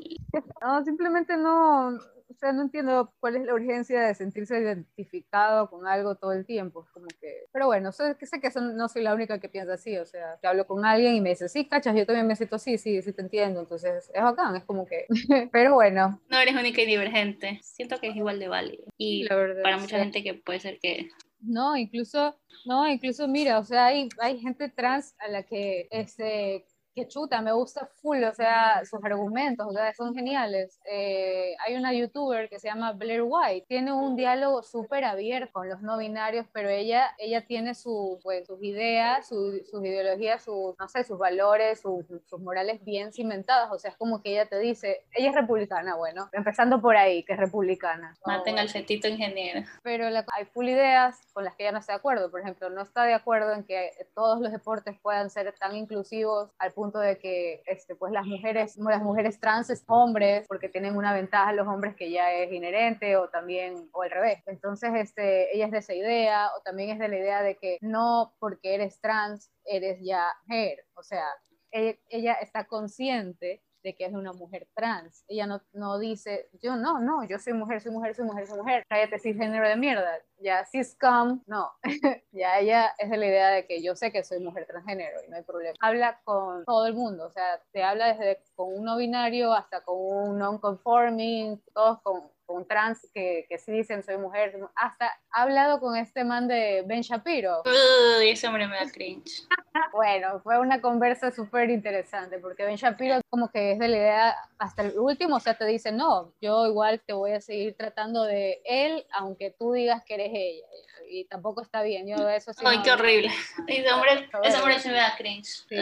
No, 0.61 0.85
simplemente 0.85 1.37
no, 1.37 1.99
o 2.31 2.35
sea, 2.35 2.53
no 2.53 2.63
entiendo 2.63 3.13
cuál 3.21 3.37
es 3.37 3.45
la 3.45 3.55
urgencia 3.55 4.03
de 4.03 4.15
sentirse 4.15 4.59
identificado 4.59 5.71
con 5.71 5.87
algo 5.87 6.17
todo 6.17 6.33
el 6.33 6.45
tiempo. 6.45 6.87
Como 6.93 7.07
que, 7.21 7.47
pero 7.53 7.67
bueno, 7.67 7.91
sé, 7.91 8.17
sé 8.21 8.41
que 8.41 8.51
son, 8.51 8.77
no 8.77 8.89
soy 8.89 9.03
la 9.03 9.15
única 9.15 9.39
que 9.39 9.49
piensa 9.49 9.75
así, 9.75 9.97
o 9.97 10.05
sea, 10.05 10.39
que 10.41 10.47
hablo 10.47 10.67
con 10.67 10.85
alguien 10.85 11.15
y 11.15 11.21
me 11.21 11.31
dice, 11.31 11.49
sí, 11.49 11.67
cachas, 11.67 11.97
yo 11.99 12.07
también 12.07 12.27
me 12.27 12.37
siento 12.37 12.57
así, 12.57 12.79
sí, 12.79 13.03
sí 13.03 13.13
te 13.13 13.23
entiendo, 13.23 13.61
entonces 13.61 14.11
es 14.13 14.23
bacán, 14.23 14.57
es 14.57 14.65
como 14.65 14.87
que, 14.87 15.07
pero 15.53 15.75
bueno. 15.75 16.21
No 16.29 16.39
eres 16.39 16.55
única 16.55 16.83
y 16.83 16.87
divergente, 16.87 17.61
siento 17.63 17.99
que 17.99 18.09
es 18.09 18.17
igual 18.17 18.39
de 18.39 18.49
válido. 18.49 18.85
Y 18.97 19.29
verdad, 19.29 19.63
para 19.63 19.77
mucha 19.79 19.97
sí. 19.97 20.03
gente 20.03 20.23
que 20.23 20.35
puede 20.35 20.61
ser 20.61 20.79
que 20.81 21.09
no, 21.41 21.77
incluso, 21.77 22.37
no, 22.67 22.89
incluso 22.89 23.29
mira, 23.29 23.59
o 23.59 23.65
sea, 23.65 23.87
hay, 23.87 24.09
hay 24.21 24.41
gente 24.41 24.69
trans 24.69 25.15
a 25.21 25.29
la 25.29 25.45
que, 25.45 25.87
este, 25.91 26.65
que 26.99 27.07
chuta, 27.07 27.41
me 27.41 27.53
gusta 27.53 27.87
full, 28.03 28.25
o 28.25 28.35
sea, 28.35 28.83
sus 28.85 29.03
argumentos, 29.05 29.67
o 29.69 29.73
sea, 29.73 29.93
son 29.95 30.15
geniales. 30.15 30.81
Eh, 30.91 31.55
hay 31.65 31.77
una 31.77 31.93
youtuber 31.93 32.49
que 32.49 32.59
se 32.59 32.69
llama 32.69 32.93
Blair 32.93 33.23
White, 33.25 33.67
tiene 33.69 33.93
un 33.93 34.17
diálogo 34.17 34.63
súper 34.63 35.05
abierto 35.05 35.53
con 35.53 35.69
los 35.69 35.81
no 35.81 35.97
binarios, 35.97 36.47
pero 36.53 36.69
ella, 36.69 37.15
ella 37.19 37.47
tiene 37.47 37.75
su, 37.75 38.19
pues, 38.23 38.47
sus 38.47 38.61
ideas, 38.63 39.29
su, 39.29 39.61
sus 39.71 39.85
ideologías, 39.85 40.43
sus, 40.43 40.77
no 40.77 40.89
sé, 40.89 41.05
sus 41.05 41.19
valores, 41.19 41.81
sus, 41.81 42.05
sus 42.27 42.41
morales 42.41 42.85
bien 42.85 43.13
cimentadas, 43.13 43.71
o 43.71 43.79
sea, 43.79 43.93
es 43.93 43.97
como 43.97 44.21
que 44.21 44.33
ella 44.33 44.47
te 44.47 44.59
dice, 44.59 45.05
ella 45.13 45.31
es 45.31 45.35
republicana, 45.37 45.95
bueno, 45.95 46.29
empezando 46.33 46.81
por 46.81 46.97
ahí, 46.97 47.23
que 47.25 47.35
es 47.35 47.39
republicana. 47.39 48.17
Maten 48.27 48.57
oh, 48.57 48.59
al 48.59 48.69
fetito 48.69 49.07
ingeniero. 49.07 49.63
Pero 49.85 50.11
la, 50.11 50.27
hay 50.37 50.47
full 50.47 50.69
ideas 50.69 51.21
con 51.33 51.45
las 51.45 51.55
que 51.55 51.63
ella 51.63 51.73
no 51.73 51.79
está 51.79 51.93
de 51.93 51.99
acuerdo, 51.99 52.29
por 52.31 52.41
ejemplo, 52.41 52.69
no 52.71 52.83
está 52.83 53.05
de 53.05 53.15
acuerdo 53.15 53.53
en 53.53 53.63
que 53.63 53.91
todos 54.15 54.41
los 54.41 54.51
deportes 54.51 54.99
puedan 55.01 55.31
ser 55.31 55.55
tan 55.61 55.77
inclusivos 55.77 56.51
al 56.59 56.73
punto 56.73 56.88
de 56.97 57.19
que 57.19 57.63
este, 57.67 57.95
pues 57.95 58.13
las 58.13 58.25
mujeres, 58.25 58.77
las 58.79 59.03
mujeres 59.03 59.39
trans 59.41 59.69
es 59.71 59.85
hombres, 59.87 60.47
porque 60.49 60.69
tienen 60.69 60.97
una 60.97 61.13
ventaja 61.13 61.53
los 61.53 61.67
hombres 61.67 61.95
que 61.97 62.11
ya 62.11 62.33
es 62.33 62.53
inherente, 62.53 63.17
o 63.17 63.29
también, 63.29 63.89
o 63.93 64.03
al 64.03 64.11
revés. 64.11 64.43
Entonces, 64.47 64.91
este, 64.95 65.55
ella 65.55 65.67
es 65.67 65.73
de 65.73 65.79
esa 65.79 65.95
idea, 65.95 66.51
o 66.57 66.63
también 66.63 66.91
es 66.91 66.99
de 66.99 67.09
la 67.09 67.19
idea 67.19 67.43
de 67.43 67.57
que 67.57 67.79
no 67.81 68.35
porque 68.39 68.75
eres 68.75 69.01
trans, 69.01 69.51
eres 69.65 69.99
ya 70.01 70.33
mujer. 70.47 70.85
O 70.95 71.03
sea, 71.03 71.25
ella, 71.71 71.99
ella 72.09 72.33
está 72.35 72.65
consciente 72.65 73.63
de 73.83 73.95
que 73.95 74.07
es 74.07 74.13
una 74.13 74.33
mujer 74.33 74.69
trans. 74.75 75.25
Ella 75.29 75.47
no, 75.47 75.61
no 75.73 75.99
dice, 75.99 76.49
yo 76.63 76.77
no, 76.77 77.01
no, 77.01 77.25
yo 77.25 77.39
soy 77.39 77.53
mujer, 77.53 77.81
soy 77.81 77.93
mujer, 77.93 78.15
soy 78.15 78.25
mujer, 78.25 78.47
soy 78.47 78.59
mujer. 78.59 78.85
Cállate, 78.89 79.19
cisgénero 79.19 79.69
de 79.69 79.77
mierda. 79.77 80.19
Ya, 80.41 80.65
ciscom, 80.65 81.43
no. 81.47 81.73
ya 82.33 82.59
ella 82.61 82.95
es 82.99 83.11
de 83.11 83.17
la 83.17 83.27
idea 83.27 83.49
de 83.51 83.67
que 83.67 83.83
yo 83.83 83.97
sé 83.97 84.13
que 84.13 84.23
soy 84.23 84.39
mujer 84.41 84.67
transgénero 84.67 85.23
y 85.25 85.29
no 85.29 85.37
hay 85.37 85.43
problema. 85.43 85.75
Habla 85.81 86.21
con 86.25 86.65
todo 86.65 86.87
el 86.87 86.95
mundo, 86.95 87.27
o 87.27 87.31
sea, 87.31 87.61
te 87.73 87.83
habla 87.83 88.15
desde 88.15 88.41
con 88.55 88.73
un 88.73 88.85
no 88.85 88.97
binario 88.97 89.53
hasta 89.53 89.83
con 89.83 89.97
un 89.99 90.39
non-conforming, 90.39 91.61
todos 91.75 92.01
con, 92.03 92.31
con 92.47 92.67
trans 92.67 93.11
que, 93.13 93.47
que 93.49 93.59
sí 93.59 93.73
dicen 93.73 94.03
soy 94.03 94.17
mujer, 94.17 94.59
hasta 94.75 95.11
ha 95.31 95.43
hablado 95.43 95.81
con 95.81 95.97
este 95.97 96.25
man 96.25 96.49
de 96.49 96.83
Ben 96.87 97.03
Shapiro. 97.03 97.63
Uy, 97.65 98.31
ese 98.31 98.47
hombre 98.47 98.67
me 98.69 98.77
da 98.77 98.91
cringe. 98.91 99.47
Bueno, 99.93 100.41
fue 100.41 100.59
una 100.59 100.81
conversa 100.81 101.31
súper 101.31 101.71
interesante 101.71 102.39
porque 102.39 102.65
Ben 102.65 102.77
Shapiro 102.77 103.21
como 103.31 103.49
que 103.51 103.73
es 103.73 103.79
de 103.79 103.89
la 103.89 103.97
idea 103.97 104.37
hasta 104.59 104.83
el 104.83 104.99
último, 104.99 105.37
o 105.37 105.41
sea, 105.41 105.57
te 105.57 105.65
dice, 105.67 105.93
no, 105.93 106.33
yo 106.41 106.67
igual 106.67 107.01
te 107.07 107.13
voy 107.13 107.33
a 107.33 107.41
seguir 107.41 107.77
tratando 107.77 108.25
de 108.25 108.61
él, 108.65 109.07
aunque 109.13 109.51
tú 109.51 109.73
digas 109.73 110.03
que 110.05 110.15
eres 110.15 110.28
ella. 110.35 110.67
Y 111.11 111.25
tampoco 111.25 111.63
está 111.63 111.83
bien, 111.83 112.07
yo 112.07 112.29
eso 112.29 112.53
sí. 112.53 112.65
Ay, 112.67 112.79
no- 112.79 112.83
qué 112.85 112.91
horrible. 112.93 113.31
Ese 113.67 113.91
hombre, 113.93 114.29
ese 114.45 114.57
hombre 114.59 114.79
se 114.79 114.89
me 114.91 114.97
da 114.97 115.17
cringe. 115.17 115.65
Sí, 115.69 115.77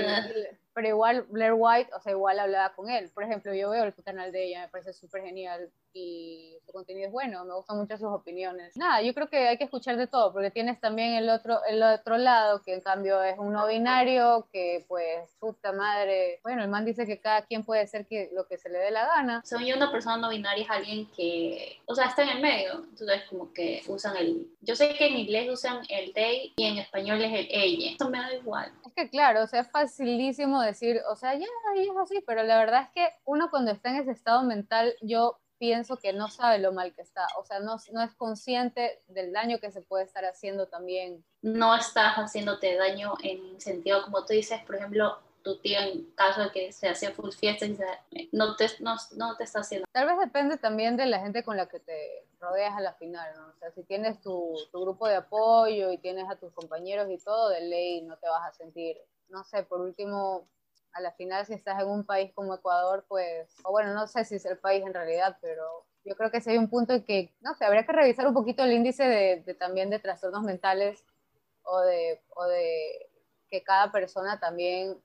pero 0.74 0.88
igual 0.88 1.22
Blair 1.30 1.54
White, 1.56 1.90
o 1.94 2.00
sea, 2.00 2.12
igual 2.12 2.38
hablaba 2.38 2.74
con 2.74 2.90
él. 2.90 3.10
Por 3.14 3.24
ejemplo, 3.24 3.52
yo 3.54 3.70
veo 3.70 3.84
el 3.84 3.94
canal 4.04 4.30
de 4.30 4.44
ella, 4.44 4.60
me 4.62 4.68
parece 4.68 4.92
súper 4.92 5.22
genial 5.22 5.70
y 5.96 6.58
su 6.66 6.72
contenido 6.72 7.06
es 7.06 7.12
bueno, 7.12 7.44
me 7.44 7.54
gustan 7.54 7.78
mucho 7.78 7.96
sus 7.96 8.08
opiniones. 8.08 8.76
Nada, 8.76 9.00
yo 9.00 9.14
creo 9.14 9.28
que 9.28 9.48
hay 9.48 9.56
que 9.56 9.64
escuchar 9.64 9.96
de 9.96 10.06
todo, 10.06 10.32
porque 10.32 10.50
tienes 10.50 10.78
también 10.78 11.14
el 11.14 11.30
otro, 11.30 11.64
el 11.64 11.82
otro 11.82 12.18
lado, 12.18 12.62
que 12.62 12.74
en 12.74 12.80
cambio 12.80 13.22
es 13.22 13.38
un 13.38 13.52
no 13.52 13.66
binario, 13.66 14.46
que 14.52 14.84
pues, 14.88 15.34
puta 15.38 15.72
madre, 15.72 16.40
bueno, 16.42 16.62
el 16.62 16.68
man 16.68 16.84
dice 16.84 17.06
que 17.06 17.18
cada 17.18 17.42
quien 17.42 17.64
puede 17.64 17.86
ser 17.86 18.06
que, 18.06 18.30
lo 18.34 18.46
que 18.46 18.58
se 18.58 18.68
le 18.68 18.78
dé 18.78 18.90
la 18.90 19.06
gana. 19.06 19.40
Según 19.44 19.64
yo, 19.64 19.76
una 19.76 19.90
persona 19.90 20.18
no 20.18 20.28
binaria 20.28 20.64
es 20.64 20.70
alguien 20.70 21.10
que, 21.16 21.80
o 21.86 21.94
sea, 21.94 22.06
está 22.06 22.24
en 22.24 22.30
el 22.30 22.42
medio. 22.42 22.84
Entonces, 22.90 23.22
como 23.30 23.52
que 23.52 23.82
usan 23.86 24.16
el. 24.16 24.46
Yo 24.60 24.76
sé 24.76 24.94
que 24.94 25.06
en 25.06 25.16
inglés 25.16 25.48
usan 25.50 25.82
el 25.88 26.12
they 26.12 26.52
y 26.56 26.64
en 26.64 26.78
español 26.78 27.22
es 27.22 27.32
el 27.32 27.48
ella. 27.50 27.92
Eso 27.94 28.10
me 28.10 28.18
da 28.18 28.34
igual. 28.34 28.72
Es 28.84 28.92
que 28.92 29.08
claro, 29.08 29.44
o 29.44 29.46
sea, 29.46 29.60
es 29.60 29.70
facilísimo 29.70 30.60
decir, 30.60 31.00
o 31.10 31.16
sea, 31.16 31.34
ya, 31.34 31.46
ahí 31.72 31.82
es 31.82 31.96
así, 31.96 32.22
pero 32.26 32.42
la 32.42 32.58
verdad 32.58 32.82
es 32.82 32.90
que 32.90 33.14
uno 33.24 33.48
cuando 33.50 33.70
está 33.70 33.90
en 33.90 33.96
ese 33.96 34.10
estado 34.10 34.42
mental, 34.42 34.94
yo 35.00 35.38
pienso 35.58 35.96
que 35.96 36.12
no 36.12 36.28
sabe 36.28 36.58
lo 36.58 36.72
mal 36.72 36.94
que 36.94 37.02
está, 37.02 37.26
o 37.38 37.44
sea, 37.44 37.60
no, 37.60 37.76
no 37.92 38.02
es 38.02 38.14
consciente 38.14 39.02
del 39.08 39.32
daño 39.32 39.58
que 39.58 39.70
se 39.70 39.82
puede 39.82 40.04
estar 40.04 40.24
haciendo 40.24 40.68
también. 40.68 41.24
No 41.42 41.74
estás 41.74 42.14
haciéndote 42.16 42.76
daño 42.76 43.14
en 43.22 43.60
sentido, 43.60 44.02
como 44.04 44.24
tú 44.24 44.32
dices, 44.32 44.60
por 44.64 44.76
ejemplo, 44.76 45.18
tu 45.42 45.58
tío 45.60 45.78
en 45.78 46.10
caso 46.16 46.42
de 46.42 46.50
que 46.50 46.72
se 46.72 46.88
hacía 46.88 47.12
full 47.12 47.30
fiesta 47.30 47.66
y 47.66 47.76
se- 47.76 48.28
no 48.32 48.56
te, 48.56 48.66
no, 48.80 48.96
no 49.16 49.36
te 49.36 49.44
está 49.44 49.60
haciendo. 49.60 49.86
Tal 49.92 50.06
vez 50.08 50.18
depende 50.18 50.58
también 50.58 50.96
de 50.96 51.06
la 51.06 51.20
gente 51.20 51.44
con 51.44 51.56
la 51.56 51.66
que 51.68 51.78
te 51.78 52.26
rodeas 52.40 52.74
a 52.76 52.80
la 52.80 52.94
final, 52.94 53.32
¿no? 53.36 53.46
O 53.48 53.52
sea, 53.60 53.70
si 53.70 53.84
tienes 53.84 54.20
tu, 54.20 54.54
tu 54.72 54.80
grupo 54.80 55.06
de 55.06 55.14
apoyo 55.16 55.92
y 55.92 55.98
tienes 55.98 56.28
a 56.28 56.36
tus 56.36 56.52
compañeros 56.52 57.08
y 57.10 57.18
todo, 57.18 57.48
de 57.50 57.60
ley 57.60 58.02
no 58.02 58.16
te 58.18 58.28
vas 58.28 58.44
a 58.48 58.52
sentir, 58.52 58.96
no 59.28 59.44
sé, 59.44 59.62
por 59.62 59.80
último, 59.80 60.48
a 60.96 61.00
la 61.00 61.12
final 61.12 61.44
si 61.44 61.52
estás 61.52 61.80
en 61.80 61.88
un 61.88 62.04
país 62.04 62.32
como 62.34 62.54
Ecuador, 62.54 63.04
pues, 63.06 63.54
o 63.64 63.70
bueno, 63.70 63.92
no 63.92 64.06
sé 64.06 64.24
si 64.24 64.36
es 64.36 64.46
el 64.46 64.58
país 64.58 64.82
en 64.84 64.94
realidad, 64.94 65.36
pero 65.42 65.84
yo 66.04 66.16
creo 66.16 66.30
que 66.30 66.40
sí 66.40 66.50
hay 66.50 66.58
un 66.58 66.70
punto 66.70 66.94
en 66.94 67.04
que, 67.04 67.34
no 67.40 67.54
sé, 67.54 67.66
habría 67.66 67.84
que 67.84 67.92
revisar 67.92 68.26
un 68.26 68.32
poquito 68.32 68.64
el 68.64 68.72
índice 68.72 69.04
de, 69.04 69.42
de 69.42 69.54
también 69.54 69.90
de 69.90 69.98
trastornos 69.98 70.42
mentales 70.42 71.04
o 71.64 71.80
de, 71.80 72.22
o 72.34 72.44
de 72.44 73.10
que 73.50 73.62
cada 73.62 73.92
persona 73.92 74.40
también 74.40 74.98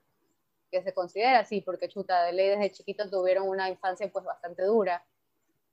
que 0.71 0.82
se 0.82 0.93
considera 0.93 1.39
así, 1.39 1.60
porque 1.60 1.89
chuta, 1.89 2.23
de 2.23 2.32
ley 2.32 2.47
desde 2.47 2.71
chiquitos 2.71 3.12
tuvieron 3.12 3.49
una 3.49 3.69
infancia 3.69 4.10
pues 4.12 4.23
bastante 4.23 4.63
dura. 4.63 5.06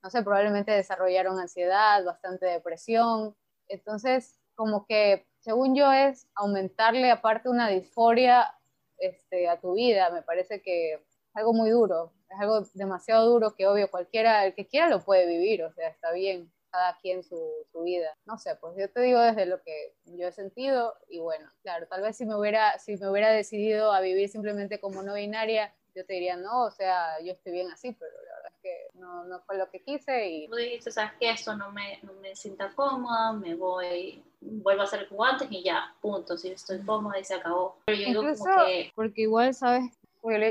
No 0.03 0.11
sé, 0.11 0.23
probablemente 0.23 0.73
desarrollaron 0.73 1.39
ansiedad, 1.39 2.05
bastante 2.05 2.47
depresión. 2.47 3.37
Entonces, 3.69 4.41
como 4.57 4.85
que, 4.87 5.29
según 5.39 5.77
yo, 5.77 5.93
es 5.93 6.27
aumentarle 6.35 7.13
aparte 7.13 7.49
una 7.49 7.69
disforia 7.69 8.58
este, 8.99 9.49
a 9.49 9.61
tu 9.61 9.75
vida. 9.75 10.11
Me 10.11 10.23
parece 10.23 10.63
que 10.63 10.95
es 10.95 11.01
algo 11.35 11.53
muy 11.53 11.71
duro, 11.71 12.13
es 12.29 12.41
algo 12.41 12.63
demasiado 12.75 13.29
duro 13.29 13.55
que 13.55 13.67
obvio 13.67 13.91
cualquiera, 13.91 14.45
el 14.45 14.55
que 14.55 14.67
quiera 14.67 14.89
lo 14.89 15.05
puede 15.05 15.27
vivir, 15.27 15.63
o 15.63 15.73
sea, 15.73 15.89
está 15.89 16.13
bien, 16.13 16.51
cada 16.71 16.99
quien 16.99 17.23
su, 17.23 17.67
su 17.71 17.83
vida. 17.83 18.17
No 18.27 18.39
sé, 18.39 18.57
pues 18.57 18.75
yo 18.77 18.91
te 18.91 19.01
digo 19.01 19.21
desde 19.21 19.47
lo 19.47 19.63
que 19.63 19.95
yo 20.05 20.29
he 20.29 20.33
sentido 20.33 20.95
y 21.09 21.19
bueno, 21.19 21.51
claro, 21.63 21.87
tal 21.87 22.03
vez 22.03 22.17
si 22.17 22.27
me 22.27 22.37
hubiera, 22.37 22.79
si 22.79 22.97
me 22.97 23.09
hubiera 23.09 23.31
decidido 23.31 23.93
a 23.93 24.01
vivir 24.01 24.29
simplemente 24.29 24.81
como 24.81 25.03
no 25.03 25.15
binaria, 25.15 25.75
yo 25.95 26.05
te 26.05 26.15
diría, 26.15 26.37
no, 26.37 26.65
o 26.65 26.71
sea, 26.71 27.21
yo 27.21 27.33
estoy 27.33 27.53
bien 27.53 27.71
así, 27.71 27.93
pero 27.93 28.13
la 28.13 28.35
verdad 28.37 28.53
es 28.55 28.63
que 28.63 28.99
no, 28.99 29.25
no 29.25 29.41
fue 29.41 29.57
lo 29.57 29.71
que 29.71 29.83
quise 29.83 30.29
y 30.29 30.49
Tú 30.85 30.91
sabes 30.91 31.13
que 31.19 31.31
esto 31.31 31.57
no 31.57 31.73
me, 31.73 31.99
no 32.03 32.13
me 32.15 32.37
sienta 32.37 32.73
cómoda, 32.75 33.33
me 33.33 33.55
voy, 33.55 34.23
vuelvo 34.41 34.83
a 34.83 34.85
hacer 34.85 35.09
como 35.09 35.25
antes 35.25 35.49
y 35.51 35.63
ya, 35.63 35.95
punto. 36.01 36.37
Si 36.37 36.49
estoy 36.49 36.81
cómoda 36.85 37.19
y 37.19 37.25
se 37.25 37.35
acabó. 37.35 37.79
Pero 37.87 37.99
yo 37.99 38.07
digo 38.07 38.23
como 38.39 38.67
que 38.67 38.93
porque 38.95 39.23
igual, 39.23 39.55
¿sabes? 39.55 39.99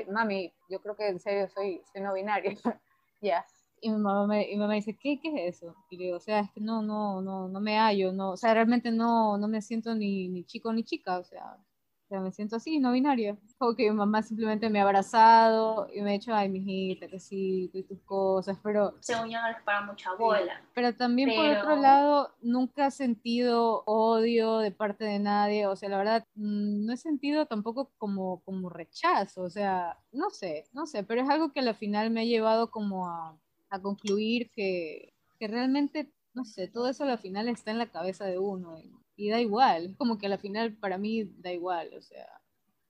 Mami, 0.09 0.53
yo 0.69 0.81
creo 0.81 0.95
que 0.95 1.07
en 1.07 1.19
serio 1.19 1.47
soy, 1.49 1.81
soy 1.91 2.01
no 2.01 2.13
binaria. 2.13 2.51
ya. 3.21 3.45
Y 3.79 3.91
mi 3.91 3.97
mamá 3.97 4.25
me, 4.25 4.49
y 4.49 4.53
mi 4.53 4.57
mamá 4.57 4.73
dice, 4.73 4.97
¿qué, 4.99 5.19
¿qué 5.21 5.47
es 5.47 5.57
eso? 5.57 5.75
Y 5.91 5.97
le 5.97 6.05
digo, 6.05 6.17
o 6.17 6.19
sea, 6.19 6.39
es 6.39 6.51
que 6.51 6.61
no, 6.61 6.81
no, 6.81 7.21
no, 7.21 7.47
no 7.47 7.59
me 7.59 7.77
hallo, 7.77 8.11
no, 8.11 8.31
o 8.31 8.37
sea, 8.37 8.55
realmente 8.55 8.91
no, 8.91 9.37
no 9.37 9.47
me 9.47 9.61
siento 9.61 9.93
ni, 9.93 10.29
ni 10.29 10.43
chico 10.45 10.73
ni 10.73 10.83
chica, 10.83 11.19
o 11.19 11.23
sea, 11.23 11.57
sea, 12.07 12.21
me 12.21 12.31
siento 12.31 12.55
así, 12.55 12.79
no 12.79 12.91
binaria. 12.91 13.37
Como 13.57 13.75
que 13.75 13.89
mi 13.89 13.95
mamá 13.97 14.21
simplemente 14.21 14.69
me 14.69 14.79
ha 14.79 14.83
abrazado 14.83 15.87
y 15.93 16.01
me 16.01 16.11
ha 16.11 16.13
dicho, 16.13 16.33
ay, 16.33 16.47
mijita, 16.49 17.07
que 17.07 17.19
sí, 17.19 17.69
y 17.73 17.83
tus 17.83 17.99
cosas, 18.03 18.57
pero 18.63 18.95
según 19.01 19.29
yo 19.29 19.41
no 19.41 19.47
les 19.49 19.61
para 19.63 19.81
mucha 19.81 20.13
bola. 20.15 20.61
pero 20.73 20.95
también 20.95 21.29
por 21.35 21.45
otro 21.45 21.69
Pero- 21.69 21.81
lado, 21.81 22.35
nunca 22.41 22.87
he 22.87 22.91
sentido 22.91 23.83
odio 23.85 24.59
de 24.59 24.71
parte 24.71 25.03
de 25.05 25.19
nadie, 25.19 25.67
o 25.67 25.75
sea, 25.75 25.89
la 25.89 25.97
verdad, 25.97 26.25
mm, 26.35 26.85
no 26.85 26.93
he 26.93 26.97
sentido 26.97 27.45
tampoco 27.45 27.91
como, 27.97 28.41
como 28.45 28.69
rechazo, 28.69 29.41
o 29.43 29.49
sea, 29.49 29.97
no 30.11 30.29
sé, 30.29 30.65
no 30.73 30.85
sé, 30.85 31.03
pero 31.03 31.21
es 31.21 31.29
algo 31.29 31.51
que 31.51 31.59
al 31.59 31.75
final 31.75 32.09
me 32.11 32.21
ha 32.21 32.25
llevado 32.25 32.71
como 32.71 33.07
a, 33.09 33.37
a 33.69 33.81
concluir 33.81 34.49
que, 34.51 35.13
que 35.39 35.47
realmente, 35.47 36.11
no 36.37 36.45
sé, 36.45 36.67
todo 36.67 36.87
eso 36.87 37.03
al 37.03 37.17
final 37.17 37.49
está 37.49 37.71
en 37.71 37.79
la 37.79 37.89
cabeza 37.89 38.25
de 38.25 38.37
uno 38.37 38.79
y, 39.15 39.29
da 39.29 39.41
igual, 39.41 39.95
como 39.97 40.19
que 40.19 40.27
al 40.27 40.37
final 40.37 40.73
para 40.73 40.99
mí 40.99 41.23
da 41.39 41.51
igual, 41.51 41.91
o 41.97 42.01
sea, 42.03 42.27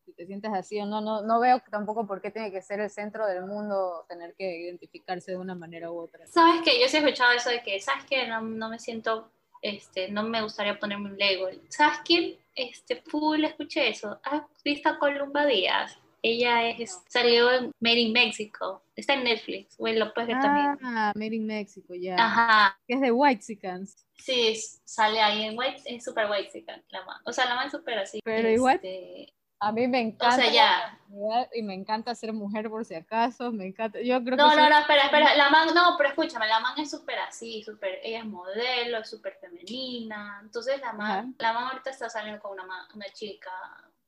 si 0.05 0.11
te 0.11 0.27
sientes 0.27 0.51
así 0.53 0.77
o 0.81 0.85
no, 0.85 0.99
no, 0.99 1.21
no 1.21 1.39
veo 1.39 1.61
tampoco 1.71 2.05
por 2.05 2.21
qué 2.21 2.29
tiene 2.29 2.51
que 2.51 2.61
ser 2.61 2.81
el 2.81 2.89
centro 2.89 3.25
del 3.25 3.45
mundo 3.45 4.05
tener 4.09 4.35
que 4.35 4.59
identificarse 4.59 5.31
de 5.31 5.37
una 5.37 5.55
manera 5.55 5.89
u 5.89 5.99
otra. 5.99 6.27
¿Sabes 6.27 6.61
qué? 6.65 6.81
Yo 6.81 6.89
sí 6.89 6.97
he 6.97 6.99
escuchado 6.99 7.31
eso 7.31 7.49
de 7.49 7.63
que, 7.63 7.79
¿sabes 7.79 8.03
qué? 8.03 8.27
No, 8.27 8.41
no 8.41 8.69
me 8.69 8.79
siento, 8.79 9.31
este, 9.61 10.11
no 10.11 10.23
me 10.23 10.41
gustaría 10.41 10.77
ponerme 10.77 11.09
un 11.09 11.17
label. 11.17 11.61
¿Sabes 11.69 11.99
quién? 12.03 12.35
Este, 12.53 12.97
full, 12.97 13.45
escuché 13.45 13.87
eso. 13.87 14.19
¿Has 14.23 14.41
visto 14.65 14.89
a 14.89 14.99
Columba 14.99 15.45
Díaz? 15.45 15.97
Ella 16.27 16.69
es, 16.69 17.01
salió 17.07 17.51
en 17.51 17.71
Made 17.79 17.99
in 17.99 18.13
Mexico. 18.13 18.83
Está 18.95 19.13
en 19.13 19.23
Netflix. 19.23 19.77
Güey, 19.77 19.97
lo 19.97 20.13
puedes 20.13 20.27
ver 20.29 20.39
también. 20.41 20.77
Ah, 20.83 21.13
Made 21.15 21.35
in 21.35 21.45
Mexico, 21.45 21.93
ya. 21.95 22.15
Ajá. 22.17 22.79
Que 22.87 22.95
es 22.95 23.01
de 23.01 23.11
Whitexicans. 23.11 24.05
Sí, 24.17 24.59
sale 24.83 25.21
ahí 25.21 25.43
en 25.43 25.57
White, 25.57 25.83
es 25.85 26.03
super 26.03 26.29
White 26.29 26.65
la 26.89 27.05
man. 27.05 27.21
O 27.25 27.31
sea, 27.31 27.45
la 27.45 27.55
man 27.55 27.67
es 27.67 27.71
súper 27.71 27.99
así. 27.99 28.19
Pero 28.23 28.49
igual- 28.49 28.75
este, 28.75 29.33
A 29.59 29.71
mí 29.71 29.87
me 29.87 29.97
O 29.97 30.01
encanta. 30.01 30.35
sea, 30.35 30.51
ya. 30.51 30.99
la 31.09 31.49
Y 31.55 31.63
me 31.63 31.73
encanta 31.73 32.13
ser 32.13 32.31
mujer 32.31 32.69
por 32.69 32.85
si 32.85 32.93
acaso. 32.93 33.51
Me 33.51 33.65
encanta. 33.65 33.99
Yo 34.01 34.23
creo 34.23 34.37
No, 34.37 34.49
que. 34.51 34.55
no, 34.55 34.61
soy- 34.63 34.69
no, 34.71 34.79
espera, 34.79 35.03
espera. 35.05 35.35
La 35.35 35.49
man, 35.49 35.73
no, 35.73 35.95
pero 35.97 36.09
escúchame, 36.09 36.45
la 36.47 36.59
man 36.59 36.77
es 36.79 36.91
súper 36.91 37.17
así, 37.19 37.63
súper, 37.63 37.99
ella 38.03 38.19
es 38.19 38.25
modelo, 38.25 38.99
es 38.99 39.09
súper 39.09 39.35
femenina. 39.41 40.39
Entonces 40.43 40.79
la 40.81 40.93
man, 40.93 41.11
Ajá. 41.11 41.27
la 41.39 41.53
man 41.53 41.63
ahorita 41.71 41.89
está 41.89 42.07
saliendo 42.09 42.39
con 42.41 42.51
una, 42.59 42.87
una 42.93 43.05
chica 43.13 43.49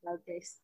Ok. 0.03 0.21
es 0.27 0.62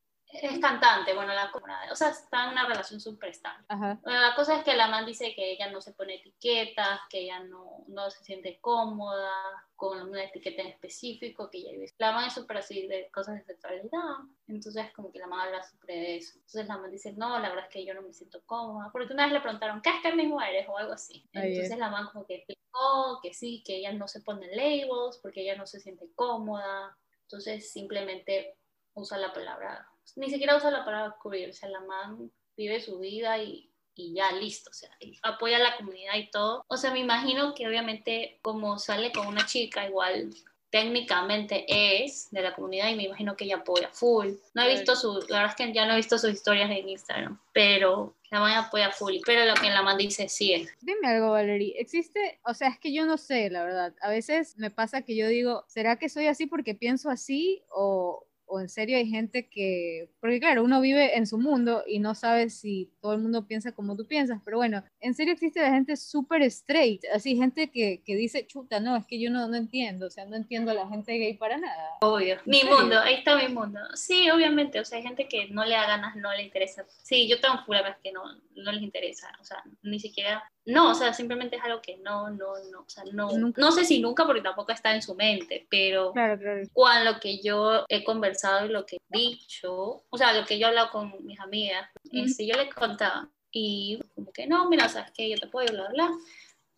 cantante, 0.60 1.14
bueno, 1.14 1.32
la 1.32 1.50
o 1.90 1.96
sea, 1.96 2.10
está 2.10 2.44
en 2.44 2.52
una 2.52 2.66
relación 2.66 3.00
súper 3.00 3.30
estable. 3.30 3.64
Ajá. 3.68 3.98
Bueno, 4.02 4.20
la 4.20 4.34
cosa 4.34 4.56
es 4.56 4.64
que 4.64 4.74
la 4.74 4.88
man 4.88 5.06
dice 5.06 5.34
que 5.34 5.52
ella 5.52 5.70
no 5.70 5.80
se 5.80 5.92
pone 5.92 6.16
etiquetas, 6.16 7.00
que 7.08 7.20
ella 7.20 7.40
no, 7.40 7.84
no 7.88 8.10
se 8.10 8.24
siente 8.24 8.58
cómoda 8.60 9.32
con 9.74 10.00
una 10.08 10.24
etiqueta 10.24 10.62
en 10.62 10.68
específico, 10.68 11.50
que 11.50 11.58
ella 11.58 11.72
vive. 11.72 11.92
La 11.98 12.12
man 12.12 12.26
es 12.26 12.34
súper 12.34 12.58
así 12.58 12.86
de 12.86 13.10
cosas 13.12 13.36
de 13.36 13.44
sexualidad, 13.44 14.16
entonces 14.46 14.92
como 14.94 15.12
que 15.12 15.18
la 15.18 15.26
man 15.26 15.40
habla 15.40 15.62
sobre 15.62 16.16
eso. 16.16 16.32
Entonces 16.36 16.66
la 16.66 16.78
man 16.78 16.90
dice, 16.90 17.12
no, 17.12 17.38
la 17.38 17.48
verdad 17.48 17.66
es 17.66 17.72
que 17.72 17.84
yo 17.84 17.94
no 17.94 18.02
me 18.02 18.12
siento 18.12 18.42
cómoda, 18.46 18.90
porque 18.92 19.12
una 19.12 19.24
vez 19.24 19.32
le 19.32 19.40
preguntaron, 19.40 19.82
¿qué 19.82 19.90
es 19.90 20.02
que 20.02 20.12
mismo 20.14 20.40
eres? 20.40 20.66
o 20.68 20.76
algo 20.76 20.92
así. 20.92 21.28
Entonces 21.32 21.78
la 21.78 21.90
man 21.90 22.08
como 22.12 22.26
que 22.26 22.36
explicó 22.36 23.20
que 23.22 23.32
sí, 23.32 23.62
que 23.64 23.76
ella 23.76 23.92
no 23.92 24.08
se 24.08 24.20
pone 24.20 24.48
labels, 24.54 25.18
porque 25.22 25.42
ella 25.42 25.56
no 25.56 25.66
se 25.66 25.80
siente 25.80 26.10
cómoda, 26.14 26.96
entonces 27.22 27.72
simplemente 27.72 28.56
usa 28.94 29.18
la 29.18 29.32
palabra, 29.32 29.86
ni 30.16 30.30
siquiera 30.30 30.56
usa 30.56 30.70
la 30.70 30.84
palabra 30.84 31.16
queer, 31.22 31.50
o 31.50 31.52
sea, 31.52 31.68
la 31.68 31.80
man 31.80 32.30
vive 32.56 32.80
su 32.80 32.98
vida 32.98 33.38
y, 33.38 33.70
y 33.94 34.14
ya 34.14 34.32
listo, 34.32 34.70
o 34.70 34.74
sea, 34.74 34.90
apoya 35.22 35.56
a 35.56 35.60
la 35.60 35.76
comunidad 35.76 36.14
y 36.16 36.30
todo. 36.30 36.64
O 36.68 36.76
sea, 36.76 36.92
me 36.92 37.00
imagino 37.00 37.54
que 37.54 37.66
obviamente 37.66 38.38
como 38.42 38.78
sale 38.78 39.12
con 39.12 39.26
una 39.26 39.46
chica, 39.46 39.86
igual 39.86 40.30
técnicamente 40.70 41.64
es 41.68 42.28
de 42.30 42.42
la 42.42 42.54
comunidad 42.54 42.88
y 42.90 42.96
me 42.96 43.04
imagino 43.04 43.36
que 43.36 43.44
ella 43.44 43.56
apoya 43.56 43.88
full. 43.90 44.32
No 44.54 44.62
he 44.62 44.74
visto 44.74 44.96
su, 44.96 45.24
la 45.28 45.38
verdad 45.38 45.54
es 45.58 45.66
que 45.66 45.72
ya 45.72 45.86
no 45.86 45.92
he 45.92 45.96
visto 45.96 46.18
sus 46.18 46.30
historias 46.30 46.70
en 46.70 46.88
Instagram, 46.88 47.40
pero 47.52 48.14
la 48.30 48.40
man 48.40 48.52
apoya 48.52 48.90
full. 48.90 49.14
Pero 49.24 49.44
lo 49.44 49.54
que 49.54 49.70
la 49.70 49.82
man 49.82 49.96
dice 49.96 50.28
sí 50.28 50.52
es. 50.52 50.68
Dime 50.80 51.08
algo, 51.08 51.30
Valerie. 51.30 51.74
¿Existe? 51.78 52.40
O 52.44 52.52
sea, 52.52 52.68
es 52.68 52.78
que 52.78 52.92
yo 52.92 53.06
no 53.06 53.16
sé, 53.16 53.48
la 53.50 53.64
verdad. 53.64 53.94
A 54.00 54.10
veces 54.10 54.58
me 54.58 54.70
pasa 54.70 55.02
que 55.02 55.16
yo 55.16 55.28
digo, 55.28 55.64
¿será 55.68 55.96
que 55.96 56.08
soy 56.08 56.26
así 56.26 56.46
porque 56.46 56.74
pienso 56.74 57.08
así? 57.08 57.62
O, 57.70 58.25
o 58.46 58.60
en 58.60 58.68
serio 58.68 58.96
hay 58.96 59.08
gente 59.08 59.48
que, 59.48 60.10
porque 60.20 60.40
claro, 60.40 60.64
uno 60.64 60.80
vive 60.80 61.16
en 61.16 61.26
su 61.26 61.38
mundo 61.38 61.84
y 61.86 61.98
no 61.98 62.14
sabe 62.14 62.50
si 62.50 62.92
todo 63.00 63.12
el 63.12 63.20
mundo 63.20 63.46
piensa 63.46 63.72
como 63.72 63.96
tú 63.96 64.06
piensas, 64.06 64.40
pero 64.44 64.56
bueno, 64.56 64.84
en 65.00 65.14
serio 65.14 65.34
existe 65.34 65.60
la 65.60 65.70
gente 65.70 65.96
súper 65.96 66.42
straight, 66.42 67.04
así 67.12 67.36
gente 67.36 67.70
que, 67.70 68.02
que, 68.04 68.16
dice, 68.16 68.46
chuta, 68.46 68.80
no, 68.80 68.96
es 68.96 69.06
que 69.06 69.20
yo 69.20 69.30
no, 69.30 69.48
no 69.48 69.56
entiendo, 69.56 70.06
o 70.06 70.10
sea, 70.10 70.24
no 70.24 70.36
entiendo 70.36 70.70
a 70.70 70.74
la 70.74 70.88
gente 70.88 71.18
gay 71.18 71.34
para 71.34 71.58
nada. 71.58 71.90
Obvio, 72.00 72.38
mi 72.46 72.62
mundo, 72.64 72.98
ahí 73.00 73.14
está 73.14 73.36
mi 73.36 73.52
mundo. 73.52 73.80
Sí, 73.94 74.30
obviamente, 74.30 74.80
o 74.80 74.84
sea, 74.84 74.98
hay 74.98 75.04
gente 75.04 75.28
que 75.28 75.48
no 75.48 75.64
le 75.64 75.74
da 75.74 75.86
ganas, 75.86 76.16
no 76.16 76.32
le 76.32 76.42
interesa. 76.42 76.84
Sí, 77.02 77.28
yo 77.28 77.40
tengo 77.40 77.64
problemas 77.64 77.96
que 78.02 78.12
no, 78.12 78.22
no 78.54 78.72
les 78.72 78.82
interesa, 78.82 79.30
o 79.40 79.44
sea, 79.44 79.62
ni 79.82 80.00
siquiera 80.00 80.42
no, 80.66 80.90
o 80.90 80.94
sea, 80.94 81.14
simplemente 81.14 81.56
es 81.56 81.62
algo 81.62 81.80
que 81.80 81.96
no, 81.98 82.28
no, 82.30 82.54
no, 82.70 82.80
o 82.80 82.88
sea, 82.88 83.04
no, 83.12 83.30
no 83.38 83.72
sé 83.72 83.84
si 83.84 84.00
nunca 84.00 84.26
porque 84.26 84.42
tampoco 84.42 84.72
está 84.72 84.94
en 84.94 85.00
su 85.00 85.14
mente, 85.14 85.66
pero 85.70 86.12
claro, 86.12 86.38
claro. 86.38 86.62
con 86.72 87.04
lo 87.04 87.20
que 87.20 87.40
yo 87.40 87.84
he 87.88 88.02
conversado 88.02 88.66
y 88.66 88.70
lo 88.70 88.84
que 88.84 88.96
he 88.96 89.18
dicho, 89.18 90.04
o 90.08 90.18
sea, 90.18 90.32
lo 90.32 90.44
que 90.44 90.58
yo 90.58 90.66
he 90.66 90.70
hablado 90.70 90.90
con 90.90 91.24
mis 91.24 91.38
amigas, 91.38 91.88
este, 92.10 92.46
yo 92.46 92.56
les 92.56 92.74
contaba 92.74 93.30
y 93.52 94.00
como 94.14 94.32
que 94.32 94.46
no, 94.46 94.68
mira, 94.68 94.88
sabes 94.88 95.12
que 95.12 95.30
yo 95.30 95.38
te 95.38 95.46
puedo 95.46 95.72
bla, 95.72 95.88
bla, 95.88 96.10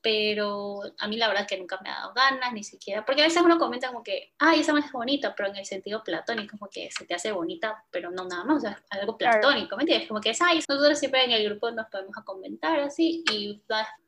pero 0.00 0.80
a 0.98 1.08
mí 1.08 1.16
la 1.16 1.28
verdad 1.28 1.46
que 1.46 1.58
nunca 1.58 1.78
me 1.82 1.90
ha 1.90 1.94
dado 1.94 2.14
ganas, 2.14 2.52
ni 2.52 2.62
siquiera, 2.62 3.04
porque 3.04 3.22
a 3.22 3.24
veces 3.24 3.42
uno 3.42 3.58
comenta 3.58 3.88
como 3.88 4.02
que, 4.02 4.32
ay, 4.38 4.60
esa 4.60 4.72
más 4.72 4.86
es 4.86 4.92
bonita, 4.92 5.34
pero 5.34 5.48
en 5.48 5.56
el 5.56 5.66
sentido 5.66 6.02
platónico, 6.04 6.56
como 6.56 6.70
que 6.70 6.90
se 6.90 7.04
te 7.04 7.14
hace 7.14 7.32
bonita, 7.32 7.84
pero 7.90 8.10
no 8.10 8.24
nada 8.24 8.44
más, 8.44 8.58
o 8.58 8.60
sea, 8.60 8.82
algo 8.90 9.16
platónico, 9.16 9.76
¿me 9.76 9.82
entiendes? 9.82 10.08
Como 10.08 10.20
que 10.20 10.30
es, 10.30 10.40
ay, 10.40 10.60
nosotros 10.68 10.98
siempre 10.98 11.24
en 11.24 11.32
el 11.32 11.44
grupo 11.48 11.70
nos 11.70 11.88
podemos 11.88 12.16
a 12.16 12.22
comentar 12.22 12.78
así, 12.80 13.24
y 13.32 13.60